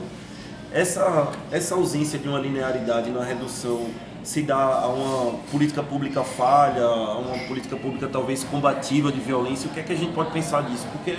[0.72, 3.86] Essa, essa ausência de uma linearidade na redução
[4.22, 9.68] se dá a uma política pública falha, a uma política pública talvez combativa de violência.
[9.68, 10.86] O que é que a gente pode pensar disso?
[10.92, 11.16] Porque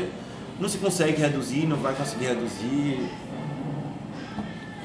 [0.59, 3.09] não se consegue reduzir, não vai conseguir reduzir.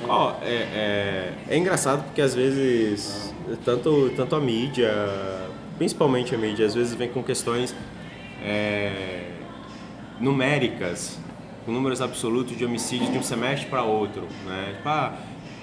[0.09, 4.91] Ó, é, é, é engraçado porque às vezes tanto, tanto a mídia,
[5.77, 7.75] principalmente a mídia, às vezes vem com questões
[8.43, 9.33] é,
[10.21, 11.19] numéricas,
[11.65, 14.27] com números absolutos de homicídios de um semestre para outro.
[14.47, 14.75] Né?
[14.77, 15.15] Tipo, ah,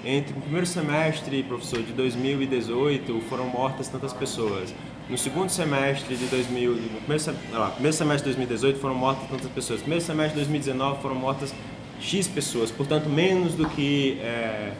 [0.04, 4.74] entre o primeiro semestre, professor, de 2018 foram mortas tantas pessoas.
[5.08, 9.50] No segundo semestre de 2000, no primeiro, lá, primeiro semestre de 2018 foram mortas tantas
[9.50, 9.80] pessoas.
[9.80, 11.54] No primeiro semestre de 2019 foram mortas
[12.00, 14.72] X pessoas, portanto menos do que é,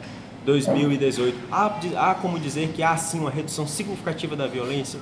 [0.44, 1.36] 2018.
[1.50, 5.00] Há, há como dizer que há sim uma redução significativa da violência?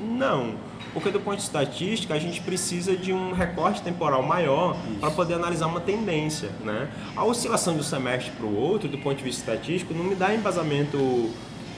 [0.00, 0.54] Não,
[0.96, 5.34] porque do ponto de estatística a gente precisa de um recorte temporal maior para poder
[5.34, 6.48] analisar uma tendência.
[6.64, 6.88] Né?
[7.14, 10.14] A oscilação de um semestre para o outro, do ponto de vista estatístico, não me
[10.14, 11.28] dá embasamento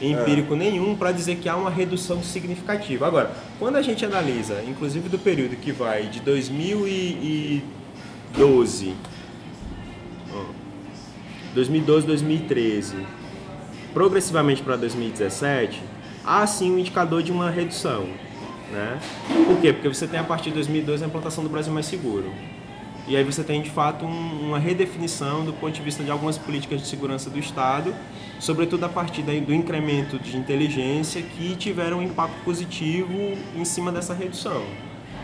[0.01, 3.09] empírico nenhum para dizer que há uma redução significativa.
[3.09, 8.95] Agora, quando a gente analisa, inclusive do período que vai de 2012
[10.33, 10.45] ó,
[11.55, 13.05] 2012, 2013,
[13.93, 15.83] progressivamente para 2017,
[16.25, 18.28] há sim um indicador de uma redução.
[18.73, 18.99] Né?
[19.47, 19.73] Por quê?
[19.73, 22.31] Porque você tem a partir de 2012 a implantação do Brasil Mais Seguro.
[23.07, 26.37] E aí você tem de fato um- uma redefinição do ponto de vista de algumas
[26.37, 27.95] políticas de segurança do Estado,
[28.39, 33.15] sobretudo a partir daí do incremento de inteligência que tiveram um impacto positivo
[33.57, 34.63] em cima dessa redução.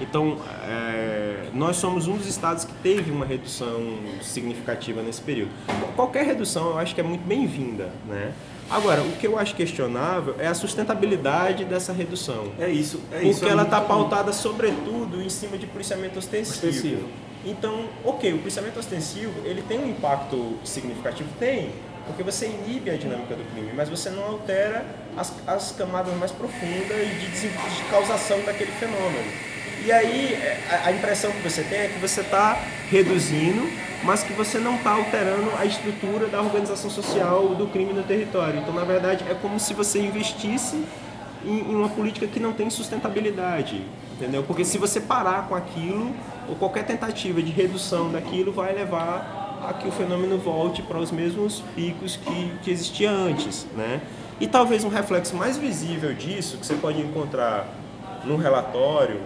[0.00, 5.50] Então, é, nós somos um dos estados que teve uma redução significativa nesse período.
[5.94, 7.92] Qualquer redução eu acho que é muito bem-vinda.
[8.08, 8.32] Né?
[8.70, 12.52] Agora, o que eu acho questionável é a sustentabilidade dessa redução.
[12.58, 13.40] É isso, é isso.
[13.40, 16.66] Porque é ela está pautada, sobretudo, em cima de policiamento ostensivo.
[16.66, 17.08] Ostensivo.
[17.44, 21.28] Então, ok, o policiamento ostensivo, ele tem um impacto significativo?
[21.38, 21.72] Tem,
[22.06, 24.84] porque você inibe a dinâmica do crime, mas você não altera
[25.16, 29.53] as, as camadas mais profundas de, de causação daquele fenômeno.
[29.84, 32.58] E aí, é, a, impressão que você tem é que você está
[32.90, 33.68] reduzindo,
[34.02, 38.60] mas que você não está alterando a estrutura da organização social do crime no território.
[38.60, 40.82] Então, na verdade, é como se você investisse
[41.44, 44.42] em, em uma política que não tem sustentabilidade, entendeu?
[44.42, 46.14] Porque se você parar com aquilo,
[46.48, 51.10] ou qualquer tentativa de redução daquilo vai levar a que o fenômeno volte para os
[51.10, 54.00] mesmos picos que, que existia antes, né?
[54.40, 57.68] E talvez um reflexo mais visível disso, que você pode encontrar
[58.24, 59.20] no relatório,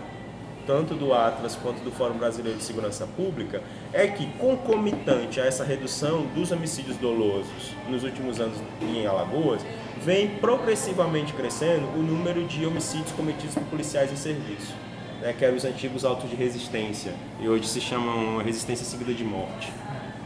[0.68, 5.64] tanto do Atlas quanto do Fórum Brasileiro de Segurança Pública, é que concomitante a essa
[5.64, 9.64] redução dos homicídios dolosos nos últimos anos em Alagoas,
[10.04, 14.74] vem progressivamente crescendo o número de homicídios cometidos por policiais em serviço,
[15.22, 19.24] né, que eram os antigos autos de resistência, e hoje se chamam resistência seguida de
[19.24, 19.72] morte.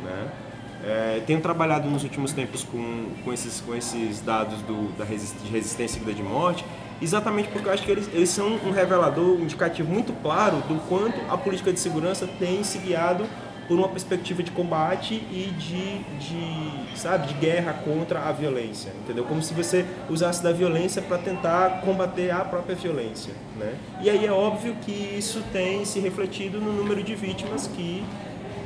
[0.02, 0.28] Né?
[0.84, 5.36] É, tenho trabalhado nos últimos tempos com, com, esses, com esses dados do, da resist,
[5.38, 6.64] de resistência seguida de morte,
[7.00, 10.80] exatamente porque eu acho que eles, eles são um revelador, um indicativo muito claro do
[10.88, 13.26] quanto a política de segurança tem se guiado
[13.68, 19.24] por uma perspectiva de combate e de, de, sabe, de guerra contra a violência, entendeu?
[19.24, 23.74] Como se você usasse da violência para tentar combater a própria violência, né?
[24.00, 28.04] E aí é óbvio que isso tem se refletido no número de vítimas que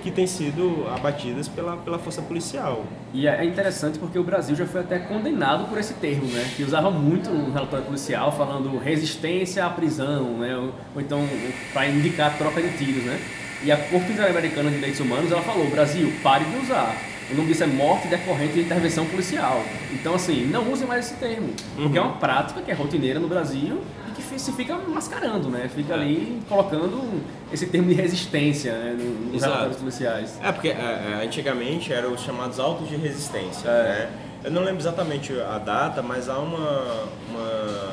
[0.07, 2.85] que têm sido abatidas pela, pela força policial.
[3.13, 6.49] E é interessante porque o Brasil já foi até condenado por esse termo, né?
[6.57, 10.57] Que usava muito no relatório policial, falando resistência à prisão, né?
[10.57, 11.29] Ou, ou então
[11.73, 13.21] para indicar troca de tiros, né?
[13.65, 16.97] E a Corte Interamericana de Direitos Humanos, ela falou, Brasil, pare de usar.
[17.29, 19.65] O nome disso é morte decorrente de intervenção policial.
[19.93, 21.53] Então, assim, não use mais esse termo.
[21.75, 23.81] Porque é uma prática que é rotineira no Brasil
[24.17, 25.69] que se fica mascarando, né?
[25.73, 28.97] Fica ali colocando esse termo de resistência né?
[28.99, 29.45] no- nos Exato.
[29.53, 30.41] relatórios policiais.
[30.43, 33.83] É, porque é, é, antigamente eram os chamados autos de resistência, É.
[33.83, 34.11] né?
[34.45, 37.93] Eu não lembro exatamente a data, mas há uma, uma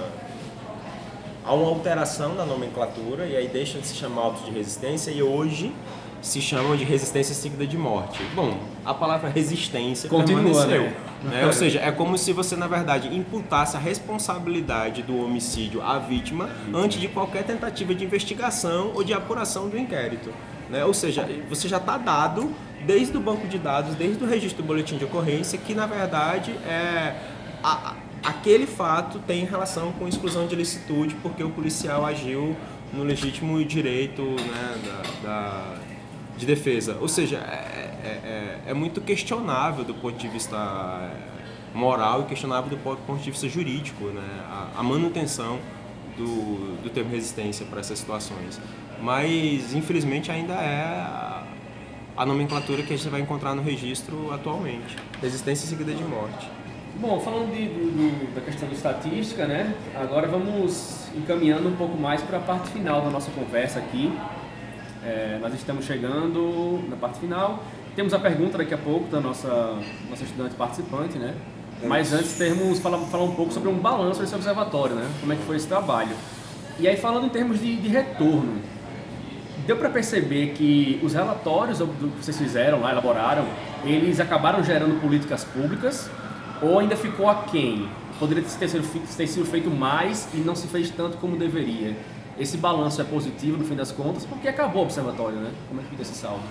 [1.45, 5.21] há uma alteração da nomenclatura e aí deixa de se chamar autos de resistência e
[5.21, 5.74] hoje
[6.24, 8.24] se chamam de resistência seguida de morte.
[8.34, 10.84] Bom, a palavra resistência Continua, permaneceu.
[10.84, 10.93] né?
[11.26, 11.45] né?
[11.45, 16.49] Ou seja, é como se você, na verdade, imputasse a responsabilidade do homicídio à vítima
[16.74, 20.32] antes de qualquer tentativa de investigação ou de apuração do inquérito.
[20.69, 20.84] Né?
[20.86, 22.51] Ou seja, você já está dado
[22.86, 26.51] desde o banco de dados, desde o registro do boletim de ocorrência, que na verdade
[26.65, 27.15] é
[27.61, 32.55] a- aquele fato tem relação com exclusão de licitude, porque o policial agiu
[32.93, 35.63] no legítimo direito né, da, da,
[36.38, 36.98] de defesa.
[37.00, 42.26] Ou seja, é, é, é, é, muito questionável do ponto de vista é, moral e
[42.26, 45.60] questionável do ponto de vista jurídico né, a, a manutenção
[46.18, 48.60] do, do termo resistência para essas situações.
[49.02, 51.44] Mas, infelizmente, ainda é a,
[52.16, 54.96] a nomenclatura que a gente vai encontrar no registro atualmente.
[55.22, 56.50] Resistência seguida de morte.
[56.96, 59.74] Bom, falando de, do, da questão da estatística, né?
[59.96, 64.12] Agora vamos encaminhando um pouco mais para a parte final da nossa conversa aqui.
[65.06, 67.62] É, nós estamos chegando na parte final.
[67.95, 69.78] Temos a pergunta daqui a pouco da nossa,
[70.10, 71.36] nossa estudante participante, né?
[71.84, 75.10] Mas antes temos falar, falar um pouco sobre um balanço desse observatório, né?
[75.20, 76.16] Como é que foi esse trabalho.
[76.80, 78.62] E aí falando em termos de, de retorno,
[79.68, 83.45] deu para perceber que os relatórios que vocês fizeram lá, elaboraram,
[83.84, 86.10] eles acabaram gerando políticas públicas
[86.62, 87.89] ou ainda ficou aquém?
[88.18, 91.93] Poderia ter sido, ter sido feito mais e não se fez tanto como deveria.
[92.38, 95.52] Esse balanço é positivo no fim das contas, porque acabou o observatório, né?
[95.68, 96.42] Como é que fica esse saldo?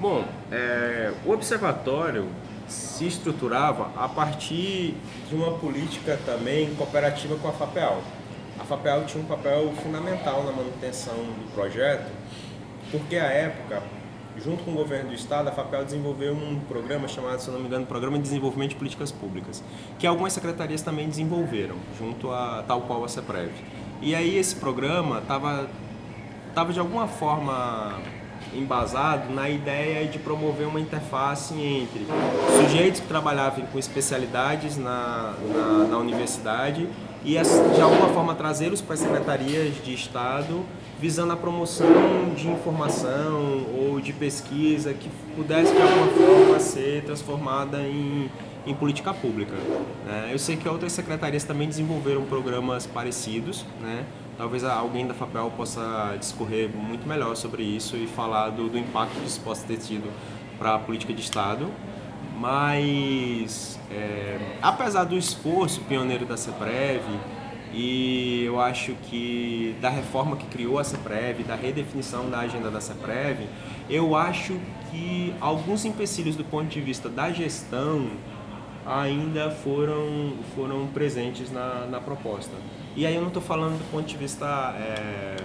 [0.00, 2.28] Bom, é, o observatório
[2.68, 4.94] se estruturava a partir
[5.28, 8.02] de uma política também cooperativa com a FAPEAL.
[8.58, 12.10] A FAPEAL tinha um papel fundamental na manutenção do projeto,
[12.90, 13.82] porque à época
[14.42, 17.66] junto com o governo do estado, a FAPEL desenvolveu um programa chamado, se não me
[17.66, 19.62] engano, Programa de Desenvolvimento de Políticas Públicas,
[19.98, 23.52] que algumas secretarias também desenvolveram, junto a tal qual a CEPREV.
[24.02, 25.68] E aí esse programa estava
[26.54, 28.00] tava de alguma forma
[28.54, 32.06] embasado na ideia de promover uma interface entre
[32.62, 36.88] sujeitos que trabalhavam com especialidades na, na, na universidade
[37.24, 37.32] e
[37.74, 40.64] de alguma forma trazê-los para as secretarias de Estado
[41.00, 43.66] visando a promoção de informação
[44.04, 48.30] de pesquisa que pudesse de alguma forma ser transformada em,
[48.66, 49.54] em política pública.
[50.06, 50.28] Né?
[50.30, 54.04] Eu sei que outras secretarias também desenvolveram programas parecidos, né?
[54.36, 59.18] talvez alguém da FAPEL possa discorrer muito melhor sobre isso e falar do, do impacto
[59.18, 60.12] que isso possa ter tido
[60.58, 61.66] para a política de Estado.
[62.36, 67.02] Mas, é, apesar do esforço pioneiro da CEPREV,
[67.76, 72.80] e eu acho que da reforma que criou a CEPREV, da redefinição da agenda da
[72.80, 73.48] CEPREV,
[73.90, 74.56] eu acho
[74.90, 78.06] que alguns empecilhos do ponto de vista da gestão
[78.86, 82.52] ainda foram, foram presentes na, na proposta.
[82.94, 84.46] E aí eu não estou falando do ponto de vista
[84.78, 85.36] é,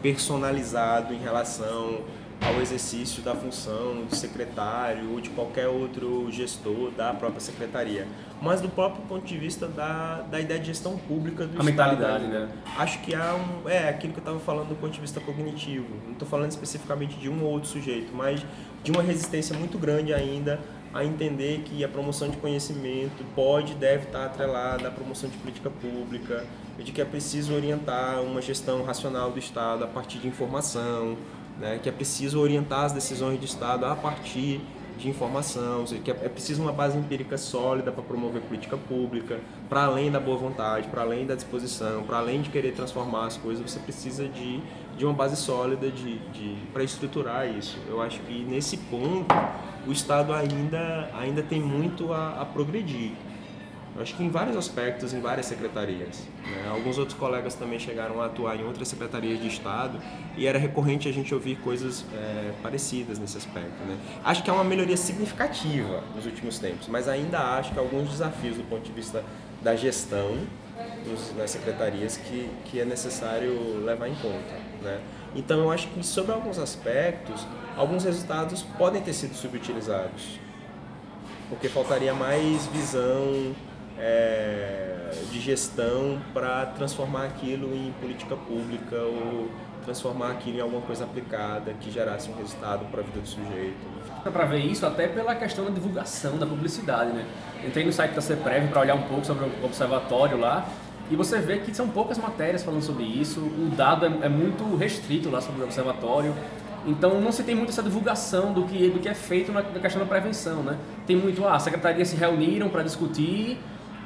[0.00, 2.00] personalizado em relação
[2.40, 8.06] ao exercício da função de secretário ou de qualquer outro gestor da própria secretaria,
[8.40, 12.26] mas do próprio ponto de vista da, da ideia de gestão pública do A mentalidade,
[12.26, 12.48] né?
[12.78, 13.68] Acho que há um.
[13.68, 15.88] É, aquilo que eu estava falando do ponto de vista cognitivo.
[16.04, 18.44] Não estou falando especificamente de um ou outro sujeito, mas
[18.82, 20.58] de uma resistência muito grande ainda
[20.92, 25.36] a entender que a promoção de conhecimento pode e deve estar atrelada à promoção de
[25.36, 26.44] política pública,
[26.78, 31.16] de que é preciso orientar uma gestão racional do Estado a partir de informação,
[31.60, 34.60] né, que é preciso orientar as decisões de Estado a partir
[35.00, 40.10] de informação, que é preciso uma base empírica sólida para promover política pública, para além
[40.10, 43.78] da boa vontade, para além da disposição, para além de querer transformar as coisas, você
[43.78, 44.60] precisa de,
[44.98, 47.78] de uma base sólida de, de, para estruturar isso.
[47.88, 49.34] Eu acho que nesse ponto
[49.86, 53.12] o Estado ainda, ainda tem muito a, a progredir.
[53.94, 56.22] Eu acho que em vários aspectos, em várias secretarias.
[56.44, 56.68] Né?
[56.70, 60.00] Alguns outros colegas também chegaram a atuar em outras secretarias de Estado
[60.36, 63.82] e era recorrente a gente ouvir coisas é, parecidas nesse aspecto.
[63.84, 63.98] Né?
[64.24, 68.56] Acho que é uma melhoria significativa nos últimos tempos, mas ainda acho que alguns desafios
[68.56, 69.24] do ponto de vista
[69.60, 70.38] da gestão
[71.04, 74.54] dos, nas secretarias que, que é necessário levar em conta.
[74.82, 75.00] Né?
[75.34, 80.38] Então eu acho que sobre alguns aspectos, alguns resultados podem ter sido subutilizados,
[81.48, 83.54] porque faltaria mais visão
[84.00, 89.48] é, de gestão para transformar aquilo em política pública ou
[89.84, 94.00] transformar aquilo em alguma coisa aplicada que gerasse um resultado para a vida do sujeito.
[94.24, 97.24] Dá para ver isso até pela questão da divulgação, da publicidade, né?
[97.64, 100.66] Entrei no site da CEPREV para olhar um pouco sobre o observatório lá
[101.10, 104.76] e você vê que são poucas matérias falando sobre isso, o dado é, é muito
[104.76, 106.32] restrito lá sobre o observatório,
[106.86, 109.80] então não se tem muito essa divulgação do que, do que é feito na, na
[109.80, 110.78] questão da prevenção, né?
[111.06, 113.58] Tem muito, ah, as secretarias se reuniram para discutir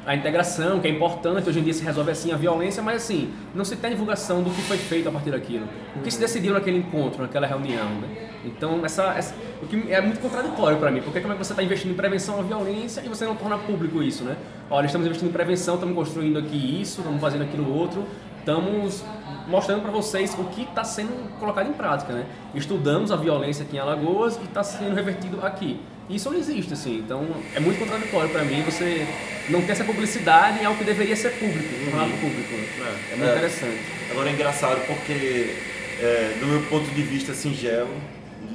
[0.07, 3.33] a integração, que é importante, hoje em dia se resolve assim a violência, mas assim,
[3.55, 5.67] não se tem divulgação do que foi feito a partir daquilo.
[5.97, 8.31] O que se decidiu naquele encontro, naquela reunião, né?
[8.45, 11.53] Então, essa, essa, o que é muito contraditório para mim, porque como é que você
[11.53, 14.37] está investindo em prevenção à violência e você não torna público isso, né?
[14.71, 18.05] Olha, estamos investindo em prevenção, estamos construindo aqui isso, estamos fazendo aquilo outro,
[18.39, 19.03] estamos
[19.49, 22.27] mostrando para vocês o que está sendo colocado em prática, né?
[22.55, 25.81] Estudamos a violência aqui em Alagoas e está sendo revertido aqui.
[26.11, 29.07] Isso não existe, assim, então é muito contraditório para mim você
[29.49, 32.55] não ter essa publicidade em algo que deveria ser público, um formato público.
[32.55, 33.33] É, é muito É.
[33.37, 33.79] interessante.
[34.11, 35.55] Agora é engraçado porque,
[36.01, 37.89] é, do meu ponto de vista singelo,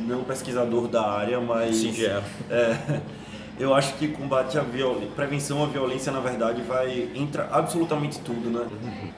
[0.08, 1.76] não pesquisador da área, mas.
[1.76, 2.24] Singelo.
[2.52, 2.78] É,
[3.60, 7.10] eu acho que combate à violência, prevenção à violência, na verdade, vai.
[7.14, 8.66] entra absolutamente tudo, né?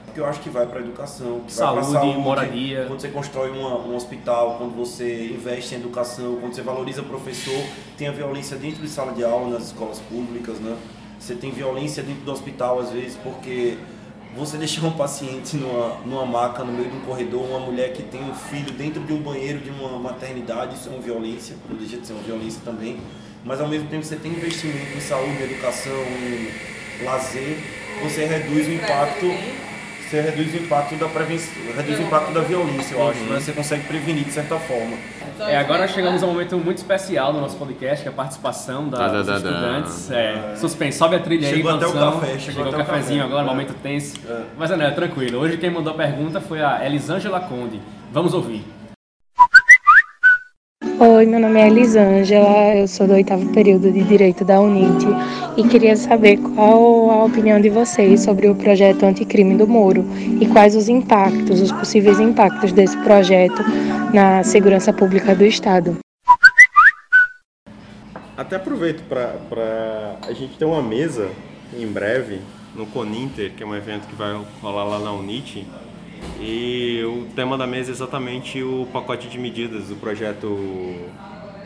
[0.04, 2.84] Porque eu acho que vai para educação, Saúde, saúde, moradia.
[2.88, 7.04] Quando você constrói uma- um hospital, quando você investe em educação, quando você valoriza o
[7.04, 7.62] professor,
[7.96, 10.76] tem a violência dentro de sala de aula nas escolas públicas, né?
[11.18, 13.78] Você tem violência dentro do hospital, às vezes, porque
[14.36, 18.02] você deixar um paciente numa, numa maca no meio de um corredor, uma mulher que
[18.02, 21.76] tem um filho dentro de um banheiro de uma maternidade, isso é uma violência, não
[21.76, 22.98] deixa de ser uma violência também.
[23.44, 27.58] Mas ao mesmo tempo você tem investimento em saúde, educação, em lazer,
[28.02, 29.26] você reduz o impacto,
[30.08, 33.40] você reduz o impacto da prevenção, reduz o impacto da violência, eu acho, né?
[33.40, 34.96] Você consegue prevenir de certa forma.
[35.40, 38.88] É, agora chegamos a um momento muito especial do nosso podcast, que é a participação
[38.88, 40.10] da, Tá, tá, dos estudantes.
[40.12, 42.20] É, suspense, sobe a trilha aí, Chegou até o produção.
[42.20, 43.32] café, chegou Chegou até o o cafezinho café.
[43.34, 43.50] agora, É.
[43.50, 44.16] momento tenso.
[44.28, 44.42] É.
[44.56, 45.40] Mas não, é tranquilo.
[45.40, 47.80] Hoje quem mandou a pergunta foi a Elisângela Conde.
[48.12, 48.64] Vamos ouvir.
[51.04, 55.04] Oi, meu nome é Elisângela, eu sou do oitavo período de Direito da UNIT
[55.56, 60.04] e queria saber qual a opinião de vocês sobre o projeto anticrime do Moro
[60.40, 63.64] e quais os impactos, os possíveis impactos desse projeto
[64.14, 65.98] na segurança pública do Estado.
[68.36, 71.32] Até aproveito para a gente ter uma mesa
[71.76, 72.38] em breve
[72.76, 75.66] no Coninter, que é um evento que vai rolar lá na Unite.
[76.40, 80.96] E o tema da mesa é exatamente o pacote de medidas do projeto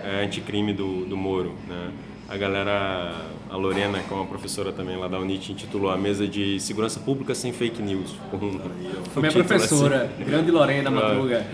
[0.04, 1.54] é, anticrime do, do Moro.
[1.66, 1.90] Né?
[2.28, 3.14] A galera,
[3.48, 6.98] a Lorena, que é uma professora também lá da Unite, intitulou a mesa de Segurança
[7.00, 8.16] Pública sem Fake News.
[8.30, 10.24] Com Foi minha título professora, assim.
[10.24, 11.46] grande Lorena Madruga.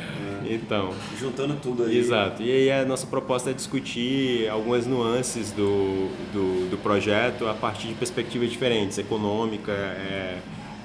[0.44, 1.96] Então, Juntando tudo aí.
[1.96, 2.42] Exato.
[2.42, 7.88] E aí a nossa proposta é discutir algumas nuances do, do, do projeto a partir
[7.88, 10.38] de perspectivas diferentes, econômica, é,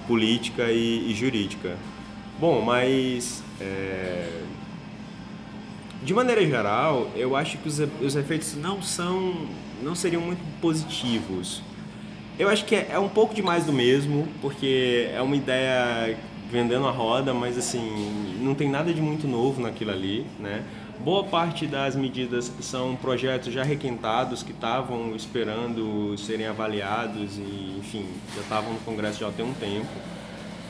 [0.07, 1.75] política e, e jurídica.
[2.39, 4.43] Bom, mas é,
[6.03, 9.33] de maneira geral, eu acho que os, os efeitos não são,
[9.81, 11.63] não seriam muito positivos.
[12.37, 16.15] Eu acho que é, é um pouco demais do mesmo, porque é uma ideia
[16.51, 20.63] vendendo a roda, mas assim, não tem nada de muito novo naquilo ali, né?
[20.99, 28.05] Boa parte das medidas são projetos já requentados que estavam esperando serem avaliados e, enfim,
[28.35, 30.16] já estavam no Congresso já há um tempo.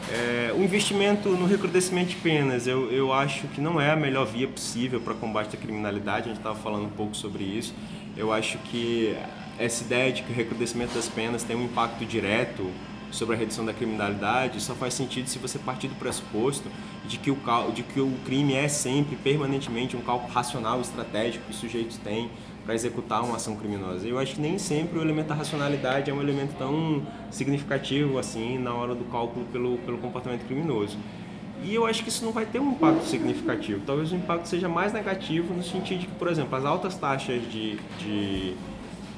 [0.09, 4.25] É, o investimento no recrudescimento de penas, eu, eu acho que não é a melhor
[4.25, 7.73] via possível para combate à criminalidade, a gente estava falando um pouco sobre isso.
[8.15, 9.15] Eu acho que
[9.59, 12.71] essa ideia de que o recrudescimento das penas tem um impacto direto
[13.11, 16.69] sobre a redução da criminalidade só faz sentido se você partir do pressuposto
[17.05, 17.37] de que o,
[17.73, 22.29] de que o crime é sempre, permanentemente, um cálculo racional, estratégico que os sujeitos têm
[22.67, 24.05] para executar uma ação criminosa.
[24.05, 27.01] Eu acho que nem sempre o elemento da racionalidade é um elemento tão
[27.31, 30.97] significativo assim na hora do cálculo pelo, pelo comportamento criminoso.
[31.63, 33.81] E eu acho que isso não vai ter um impacto significativo.
[33.85, 37.41] Talvez o impacto seja mais negativo no sentido de que, por exemplo, as altas taxas
[37.49, 38.53] de, de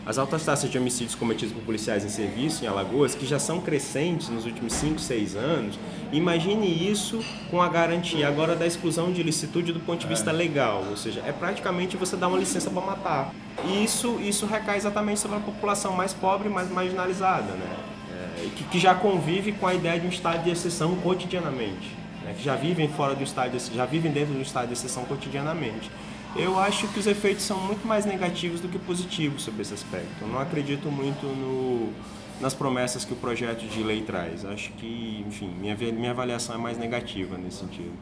[0.06, 3.62] as altas taxas de homicídios cometidos por policiais em serviço em Alagoas, que já são
[3.62, 5.80] crescentes nos últimos 5, 6 anos,
[6.12, 10.84] imagine isso com a garantia agora da exclusão de ilicitude do ponto de vista legal,
[10.90, 13.34] ou seja, é praticamente você dar uma licença para matar.
[13.66, 17.78] E isso, isso recai exatamente sobre a população mais pobre e mais marginalizada, né?
[18.12, 22.34] É, que, que já convive com a ideia de um estado de exceção cotidianamente, né?
[22.38, 25.92] que já vivem fora do estado, de, já vivem dentro do estado de exceção cotidianamente.
[26.36, 30.08] Eu acho que os efeitos são muito mais negativos do que positivos sobre esse aspecto.
[30.22, 31.92] Eu não acredito muito no,
[32.40, 34.46] nas promessas que o projeto de lei traz.
[34.46, 37.94] Acho que, enfim, minha, minha avaliação é mais negativa nesse sentido.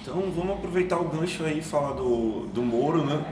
[0.00, 3.24] Então vamos aproveitar o gancho aí e falar do, do Moro, né?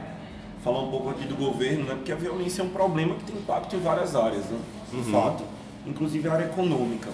[0.62, 1.94] Falar um pouco aqui do governo, né?
[1.94, 4.58] Porque a violência é um problema que tem impacto em várias áreas, né?
[4.92, 5.44] De fato.
[5.86, 7.08] Inclusive a área econômica.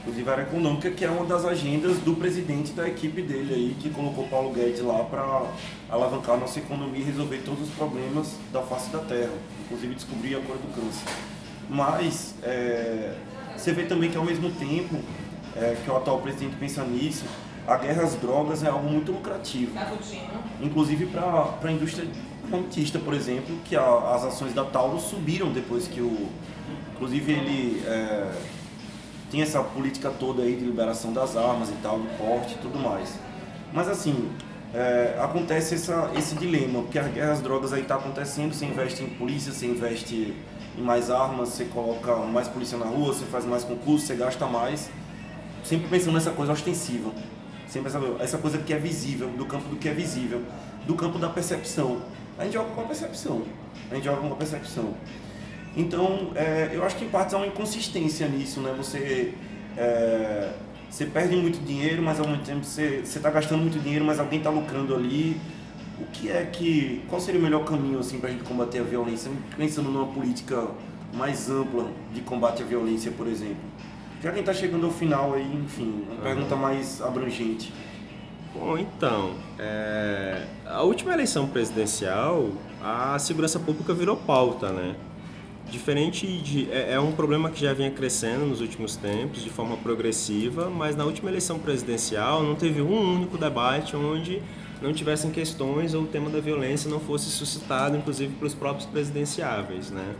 [0.00, 3.76] Inclusive a área econômica, que é uma das agendas do presidente da equipe dele aí,
[3.78, 5.42] que colocou Paulo Guedes lá para
[5.90, 9.30] alavancar a nossa economia e resolver todos os problemas da face da terra.
[9.66, 11.04] Inclusive descobrir a cura do câncer.
[11.68, 13.14] Mas é,
[13.56, 14.96] você vê também que ao mesmo tempo
[15.54, 17.24] é, que o atual presidente pensa nisso,
[17.66, 19.72] a guerra às drogas é algo muito lucrativo.
[20.62, 22.08] Inclusive para a indústria
[22.42, 26.28] armamentista, por exemplo, que a- as ações da Taurus subiram depois que o.
[26.94, 28.32] Inclusive ele é,
[29.30, 32.78] tem essa política toda aí de liberação das armas e tal, do porte e tudo
[32.78, 33.14] mais.
[33.72, 34.30] Mas assim,
[34.74, 39.02] é, acontece essa, esse dilema, porque a guerra às drogas aí está acontecendo, você investe
[39.02, 40.34] em polícia, você investe
[40.76, 44.46] em mais armas, você coloca mais polícia na rua, você faz mais concurso, você gasta
[44.46, 44.90] mais,
[45.64, 47.10] sempre pensando nessa coisa ostensiva,
[47.68, 50.42] sempre essa, essa coisa que é visível, do campo do que é visível,
[50.86, 52.00] do campo da percepção.
[52.38, 53.42] A gente joga com a percepção,
[53.90, 54.94] a gente joga com a percepção.
[55.76, 58.74] Então, é, eu acho que em parte há uma inconsistência nisso, né?
[58.76, 59.34] Você,
[59.76, 60.52] é,
[60.88, 64.38] você perde muito dinheiro, mas ao mesmo tempo você está gastando muito dinheiro, mas alguém
[64.38, 65.40] está lucrando ali.
[66.00, 67.02] O que é que.
[67.08, 69.30] Qual seria o melhor caminho assim, para a gente combater a violência?
[69.56, 70.66] Pensando numa política
[71.14, 73.62] mais ampla de combate à violência, por exemplo.
[74.22, 77.72] Já quem está chegando ao final aí, enfim, uma pergunta mais abrangente.
[78.54, 82.50] Bom, então, é, a última eleição presidencial,
[82.82, 84.96] a segurança pública virou pauta, né?
[85.68, 86.70] Diferente de.
[86.70, 90.96] É, é, um problema que já vinha crescendo nos últimos tempos, de forma progressiva, mas
[90.96, 94.42] na última eleição presidencial não teve um único debate onde
[94.80, 99.90] não tivessem questões ou o tema da violência não fosse suscitado, inclusive, pelos próprios presidenciáveis,
[99.90, 100.14] né?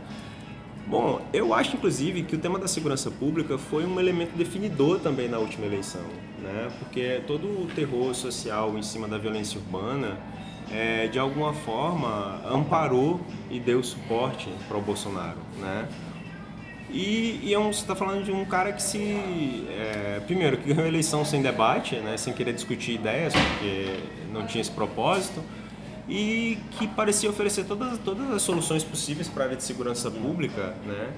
[0.87, 5.29] Bom, eu acho inclusive que o tema da segurança pública foi um elemento definidor também
[5.29, 6.05] na última eleição,
[6.41, 6.69] né?
[6.79, 10.19] Porque todo o terror social em cima da violência urbana,
[10.73, 13.19] é, de alguma forma, amparou
[13.49, 15.87] e deu suporte para o Bolsonaro, né?
[16.93, 19.65] E, e é você está falando de um cara que se.
[19.69, 23.99] É, primeiro, que ganhou a eleição sem debate, né, sem querer discutir ideias, porque
[24.33, 25.41] não tinha esse propósito
[26.09, 30.75] e que parecia oferecer todas, todas as soluções possíveis para a área de segurança pública,
[30.85, 31.09] né?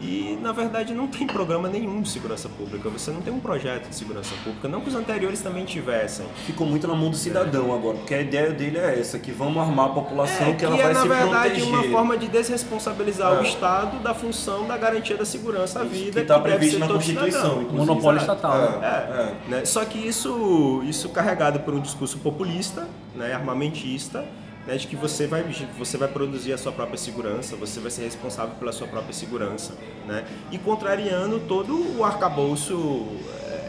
[0.00, 2.88] E na verdade não tem programa nenhum de segurança pública.
[2.88, 6.26] Você não tem um projeto de segurança pública, não que os anteriores também tivessem.
[6.46, 7.76] Ficou muito na mão do cidadão é.
[7.76, 10.64] agora, porque a ideia dele é essa, que vamos armar a população é, que, que
[10.64, 11.68] ela é, vai na se verdade proteger.
[11.68, 13.40] uma forma de desresponsabilizar é.
[13.40, 17.62] o Estado da função da garantia da segurança à vida que está previsto na Constituição,
[17.70, 18.80] monopólio estatal.
[18.82, 19.64] É, é, né?
[19.66, 24.24] Só que isso, isso carregado por um discurso populista, né, armamentista
[24.70, 25.42] né, de que você vai,
[25.76, 29.74] você vai produzir a sua própria segurança, você vai ser responsável pela sua própria segurança,
[30.06, 30.24] né?
[30.52, 33.04] E contrariando todo o arcabouço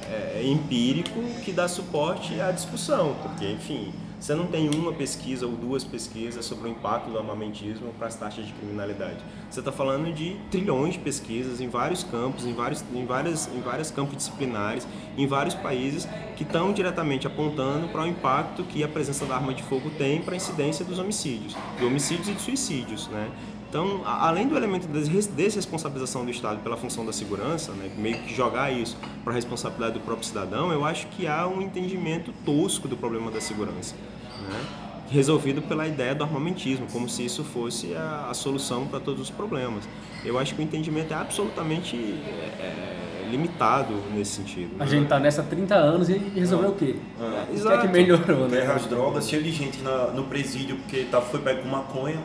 [0.05, 3.91] é, é, empírico que dá suporte à discussão, porque, enfim,
[4.21, 8.15] você não tem uma pesquisa ou duas pesquisas sobre o impacto do armamentismo para as
[8.15, 9.17] taxas de criminalidade.
[9.49, 13.61] Você está falando de trilhões de pesquisas em vários campos, em vários, em várias, em
[13.61, 16.07] vários campos disciplinares, em vários países
[16.37, 20.21] que estão diretamente apontando para o impacto que a presença da arma de fogo tem
[20.21, 23.27] para a incidência dos homicídios, de homicídios e de suicídios, né?
[23.71, 28.35] Então, além do elemento da desresponsabilização do Estado pela função da segurança, né, meio que
[28.35, 32.89] jogar isso para a responsabilidade do próprio cidadão, eu acho que há um entendimento tosco
[32.89, 33.95] do problema da segurança,
[34.41, 34.59] né,
[35.09, 39.29] resolvido pela ideia do armamentismo, como se isso fosse a, a solução para todos os
[39.29, 39.87] problemas.
[40.25, 44.75] Eu acho que o entendimento é absolutamente é, é limitado nesse sentido.
[44.81, 44.91] A né?
[44.91, 46.97] gente está nessa há 30 anos e resolveu o quê?
[47.17, 48.49] Ah, o que é que melhorou?
[48.49, 48.59] Né?
[48.59, 52.19] Guerra às drogas, cheio de gente na, no presídio porque tá, foi pego com maconha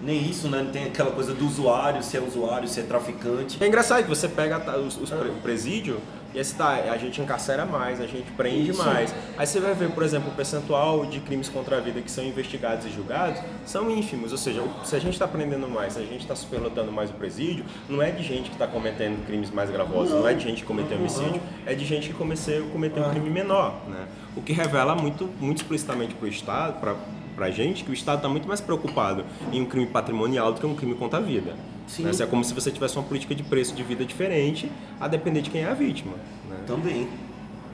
[0.00, 0.62] nem isso, né?
[0.62, 3.62] Não tem aquela coisa do usuário, se é usuário, se é traficante.
[3.62, 6.00] É engraçado que você pega os, os o presídio
[6.36, 8.84] e aí tá, a gente encarcera mais, a gente prende isso.
[8.84, 9.14] mais.
[9.38, 12.22] Aí você vai ver, por exemplo, o percentual de crimes contra a vida que são
[12.22, 14.32] investigados e julgados são ínfimos.
[14.32, 17.14] Ou seja, se a gente está prendendo mais, se a gente está superlotando mais o
[17.14, 20.20] presídio, não é de gente que está cometendo crimes mais gravosos, não.
[20.20, 20.28] não.
[20.28, 23.74] é de gente que cometeu homicídio, é de gente que cometeu, cometeu um crime menor.
[23.88, 24.06] Né?
[24.36, 26.96] O que revela muito, muito explicitamente para o Estado, para
[27.36, 30.66] pra gente que o Estado está muito mais preocupado em um crime patrimonial do que
[30.66, 31.54] um crime contra a vida.
[31.98, 32.10] Né?
[32.18, 35.50] É como se você tivesse uma política de preço de vida diferente, a depender de
[35.50, 36.14] quem é a vítima.
[36.48, 36.56] Né?
[36.66, 37.06] Também.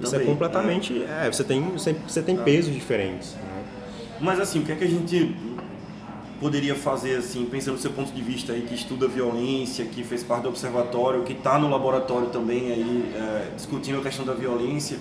[0.01, 0.27] Isso Também.
[0.27, 1.03] é completamente.
[1.05, 1.27] É.
[1.27, 1.33] é.
[1.33, 2.43] você tem, você tem ah.
[2.43, 3.35] pesos diferentes.
[3.35, 3.65] Né?
[4.21, 5.35] Mas assim, o que é que a gente
[6.41, 10.25] poderia fazer assim, pensando no seu ponto de vista aí que estuda violência, que fez
[10.25, 14.99] parte do observatório, que está no laboratório também aí é, discutindo a questão da violência?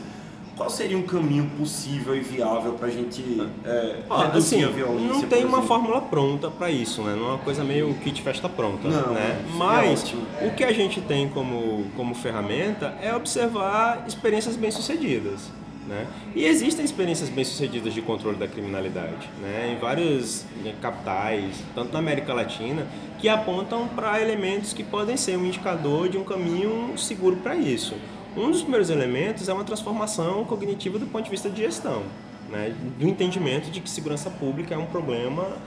[0.62, 3.24] Qual seria um caminho possível e viável para a gente
[3.66, 5.07] é, ah, reduzir assim, a violência?
[5.07, 7.16] Não tem uma fórmula pronta para isso, né?
[7.16, 9.41] Não é uma coisa meio kit festa pronta, não, né?
[9.43, 15.49] É Mas é o que a gente tem como, como ferramenta é observar experiências bem-sucedidas.
[15.88, 16.05] Né?
[16.36, 19.74] E existem experiências bem-sucedidas de controle da criminalidade né?
[19.76, 20.45] em várias
[20.80, 22.86] capitais, tanto na América Latina,
[23.18, 27.95] que apontam para elementos que podem ser um indicador de um caminho seguro para isso.
[28.36, 32.03] Um dos primeiros elementos é uma transformação cognitiva do ponto de vista de gestão,
[32.49, 32.73] né?
[32.97, 35.57] do entendimento de que segurança pública é um problema,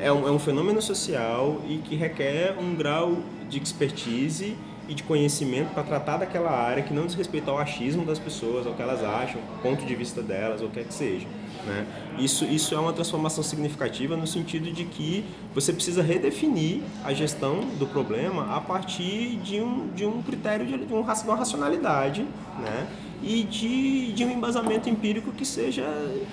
[0.00, 3.18] é um, é um fenômeno social e que requer um grau
[3.48, 4.56] de expertise
[4.88, 8.68] e de conhecimento para tratar daquela área que não diz respeito ao achismo das pessoas,
[8.68, 11.26] ao que elas acham, ponto de vista delas, ou o que quer que seja.
[11.66, 11.86] Né?
[12.18, 15.24] Isso, isso é uma transformação significativa no sentido de que
[15.54, 20.84] você precisa redefinir a gestão do problema a partir de um, de um critério de,
[20.84, 22.26] de, um, uma racionalidade
[22.58, 22.88] né?
[23.22, 25.84] e de, de um embasamento empírico que seja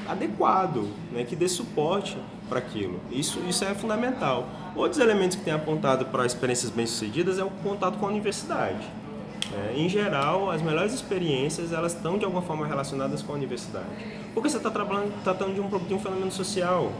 [0.07, 1.23] adequado, né?
[1.23, 2.99] que dê suporte para aquilo.
[3.11, 4.49] Isso, isso é fundamental.
[4.75, 8.87] Outros elementos que têm apontado para experiências bem-sucedidas é o contato com a universidade.
[9.51, 14.18] É, em geral, as melhores experiências elas estão de alguma forma relacionadas com a universidade.
[14.33, 16.91] Porque você está tratando de um, de um fenômeno social.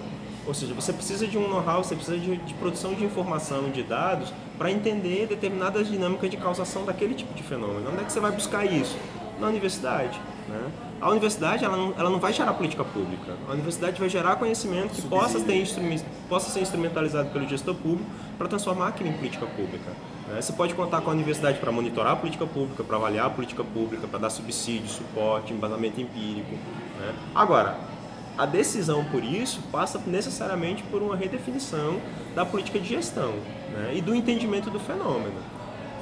[0.47, 3.83] Ou seja, você precisa de um know-how, você precisa de, de, produção de informação, de
[3.83, 7.91] dados para entender determinadas dinâmicas de causação daquele tipo de fenômeno.
[7.91, 8.97] Onde é que você vai buscar isso?
[9.39, 10.19] Na universidade.
[10.47, 10.71] Né?
[10.99, 13.33] A universidade ela não, ela não vai gerar política pública.
[13.47, 15.65] A universidade vai gerar conhecimento que possa, ter
[16.27, 19.91] possa ser instrumentalizado pelo gestor público para transformar aquilo em política pública.
[20.27, 20.41] Né?
[20.41, 23.63] Você pode contar com a universidade para monitorar a política pública, para avaliar a política
[23.63, 26.57] pública, para dar subsídio, suporte, embasamento empírico.
[26.99, 27.13] Né?
[27.33, 27.77] Agora,
[28.37, 31.99] a decisão por isso passa necessariamente por uma redefinição
[32.35, 33.33] da política de gestão
[33.73, 33.93] né?
[33.95, 35.39] e do entendimento do fenômeno.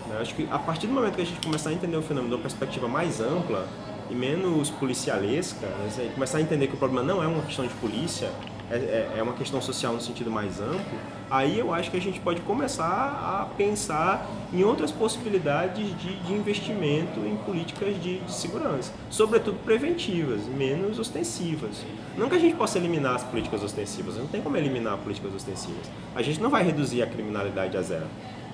[0.07, 0.17] Né?
[0.19, 2.35] Acho que a partir do momento que a gente começar a entender o fenômeno de
[2.35, 3.67] uma perspectiva mais ampla
[4.09, 6.11] e menos policialesca, né?
[6.13, 8.31] começar a entender que o problema não é uma questão de polícia,
[8.69, 10.99] é, é, é uma questão social no sentido mais amplo,
[11.29, 16.33] aí eu acho que a gente pode começar a pensar em outras possibilidades de, de
[16.33, 21.85] investimento em políticas de, de, segurança, sobretudo preventivas, menos ostensivas.
[22.17, 25.89] Não que a gente possa eliminar as políticas ostensivas, não tem como eliminar políticas ostensivas.
[26.15, 28.07] A gente não vai reduzir a criminalidade a zero.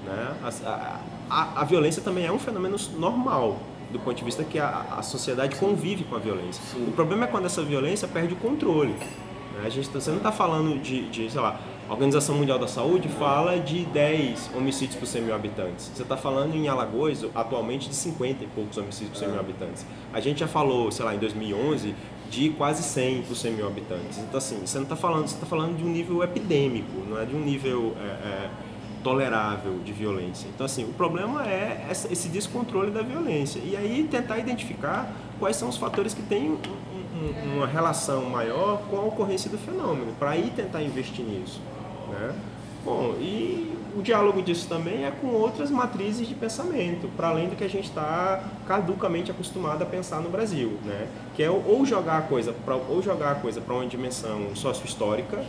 [0.05, 0.35] Né?
[0.43, 0.99] A,
[1.29, 3.59] a, a violência também é um fenômeno normal,
[3.91, 6.61] do ponto de vista que a, a sociedade convive com a violência.
[6.71, 6.85] Sim.
[6.87, 8.95] O problema é quando essa violência perde o controle.
[9.63, 12.67] A gente, tá, você não está falando de, de, sei lá, a Organização Mundial da
[12.67, 15.91] Saúde fala de 10 homicídios por 100 mil habitantes.
[15.93, 19.85] Você está falando em Alagoas, atualmente, de 50 e poucos homicídios por 100 mil habitantes.
[20.13, 21.93] A gente já falou, sei lá, em 2011,
[22.29, 24.17] de quase 100 por 100 mil habitantes.
[24.17, 27.25] Então, assim, você não está falando, você está falando de um nível epidêmico, não é
[27.25, 28.49] de um nível é, é,
[29.03, 30.47] tolerável de violência.
[30.47, 33.59] Então, assim, o problema é esse descontrole da violência.
[33.59, 36.57] E aí tentar identificar quais são os fatores que têm
[37.55, 41.61] uma relação maior com a ocorrência do fenômeno, para aí tentar investir nisso.
[42.09, 42.35] Né?
[42.83, 47.55] Bom, e o diálogo disso também é com outras matrizes de pensamento, para além do
[47.55, 51.07] que a gente está caducamente acostumado a pensar no Brasil, né?
[51.35, 55.45] que é ou jogar a coisa para ou jogar a coisa para uma dimensão sócio-histórica,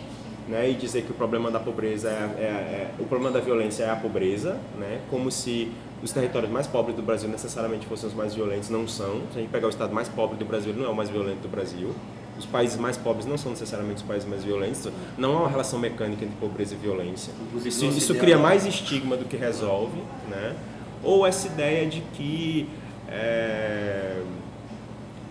[0.49, 3.85] né, e dizer que o problema da pobreza é, é, é, o problema da violência
[3.85, 5.71] é a pobreza, né, como se
[6.03, 9.23] os territórios mais pobres do Brasil necessariamente fossem os mais violentos, não são.
[9.33, 11.09] Se a gente pegar o estado mais pobre do Brasil, ele não é o mais
[11.09, 11.95] violento do Brasil.
[12.39, 14.91] Os países mais pobres não são necessariamente os países mais violentos.
[15.17, 17.33] Não há uma relação mecânica entre pobreza e violência.
[17.65, 19.99] Isso, isso cria mais estigma do que resolve,
[20.29, 20.55] né?
[21.03, 22.69] Ou essa ideia de que
[23.09, 24.21] é,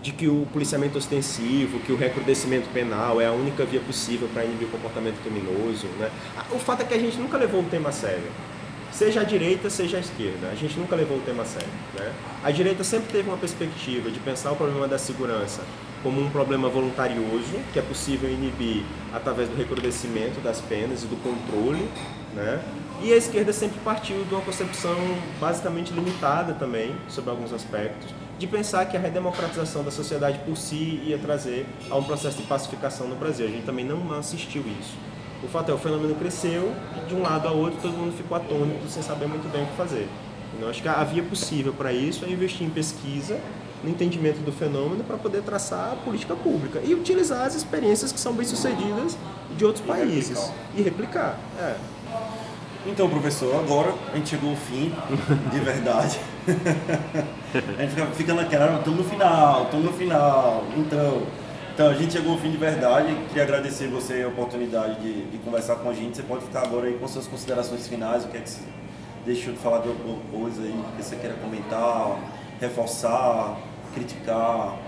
[0.04, 4.44] de que o policiamento ostensivo, que o recrudescimento penal é a única via possível para
[4.44, 6.10] inibir o comportamento criminoso, né?
[6.52, 8.30] O fato é que a gente nunca levou o tema a sério
[8.92, 10.48] seja a direita, seja a esquerda.
[10.52, 11.68] A gente nunca levou o tema a sério.
[11.98, 12.12] Né?
[12.44, 15.62] A direita sempre teve uma perspectiva de pensar o problema da segurança
[16.00, 21.16] como um problema voluntarioso, que é possível inibir através do recrudescimento das penas e do
[21.16, 21.88] controle.
[22.34, 22.62] Né?
[23.02, 24.96] E a esquerda sempre partiu de uma concepção
[25.40, 31.00] basicamente limitada também, sobre alguns aspectos, de pensar que a redemocratização da sociedade por si
[31.04, 33.46] ia trazer a um processo de pacificação no Brasil.
[33.46, 34.96] A gente também não assistiu isso.
[35.42, 38.36] O fato é, o fenômeno cresceu e de um lado a outro todo mundo ficou
[38.36, 40.08] atônito sem saber muito bem o que fazer.
[40.56, 43.38] Então, acho que a via possível para isso é investir em pesquisa,
[43.82, 48.18] no entendimento do fenômeno para poder traçar a política pública e utilizar as experiências que
[48.18, 49.18] são bem sucedidas
[49.56, 50.54] de outros e países replicar.
[50.74, 51.38] e replicar.
[51.58, 51.76] É.
[52.86, 54.92] Então, professor, agora a gente chegou ao fim,
[55.50, 56.18] de verdade.
[57.78, 60.64] a gente fica naquela, estamos no final, estamos no final.
[60.76, 61.22] Então,
[61.74, 63.12] então, a gente chegou ao fim de verdade.
[63.28, 66.16] Queria agradecer você a oportunidade de, de, conversar com a gente.
[66.16, 68.62] Você pode ficar agora aí com suas considerações finais, o que é que você
[69.26, 72.20] deixou de falar de alguma coisa aí que você queira comentar,
[72.60, 73.58] reforçar,
[73.92, 74.78] criticar.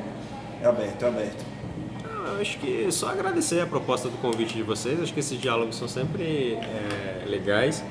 [0.62, 1.44] É aberto, é aberto.
[2.04, 5.02] Eu acho que só agradecer a proposta do convite de vocês.
[5.02, 7.82] Acho que esses diálogos são sempre é, legais.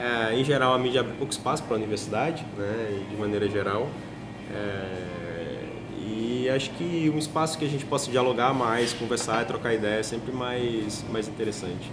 [0.00, 3.86] É, em geral, a mídia abre pouco espaço para a universidade, né, de maneira geral.
[4.50, 5.10] É,
[5.98, 10.16] e acho que um espaço que a gente possa dialogar mais, conversar, trocar ideias é
[10.16, 11.92] sempre mais, mais interessante.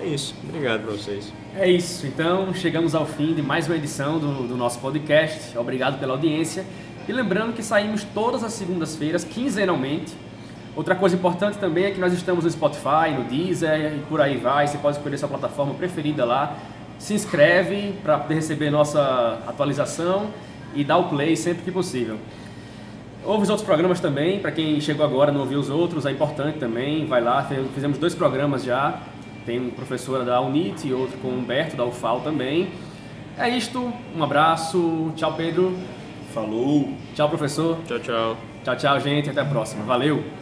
[0.00, 0.34] É isso.
[0.48, 1.30] Obrigado para vocês.
[1.54, 2.06] É isso.
[2.06, 5.56] Então, chegamos ao fim de mais uma edição do, do nosso podcast.
[5.58, 6.64] Obrigado pela audiência.
[7.06, 10.14] E lembrando que saímos todas as segundas-feiras, quinzenalmente.
[10.74, 14.38] Outra coisa importante também é que nós estamos no Spotify, no Deezer e por aí
[14.38, 14.66] vai.
[14.66, 16.56] Você pode escolher sua plataforma preferida lá.
[16.98, 20.28] Se inscreve para poder receber nossa atualização
[20.74, 22.18] e dá o play sempre que possível.
[23.24, 26.58] Houve os outros programas também, para quem chegou agora não ouviu os outros, é importante
[26.58, 29.00] também, vai lá, fizemos dois programas já,
[29.46, 32.68] tem uma professora da UNIT e outro com o Humberto da UFAL também.
[33.38, 35.76] É isto, um abraço, tchau Pedro.
[36.32, 36.88] Falou.
[37.14, 37.78] Tchau professor.
[37.86, 38.36] Tchau, tchau.
[38.64, 39.84] Tchau, tchau gente, até a próxima.
[39.84, 40.41] Valeu.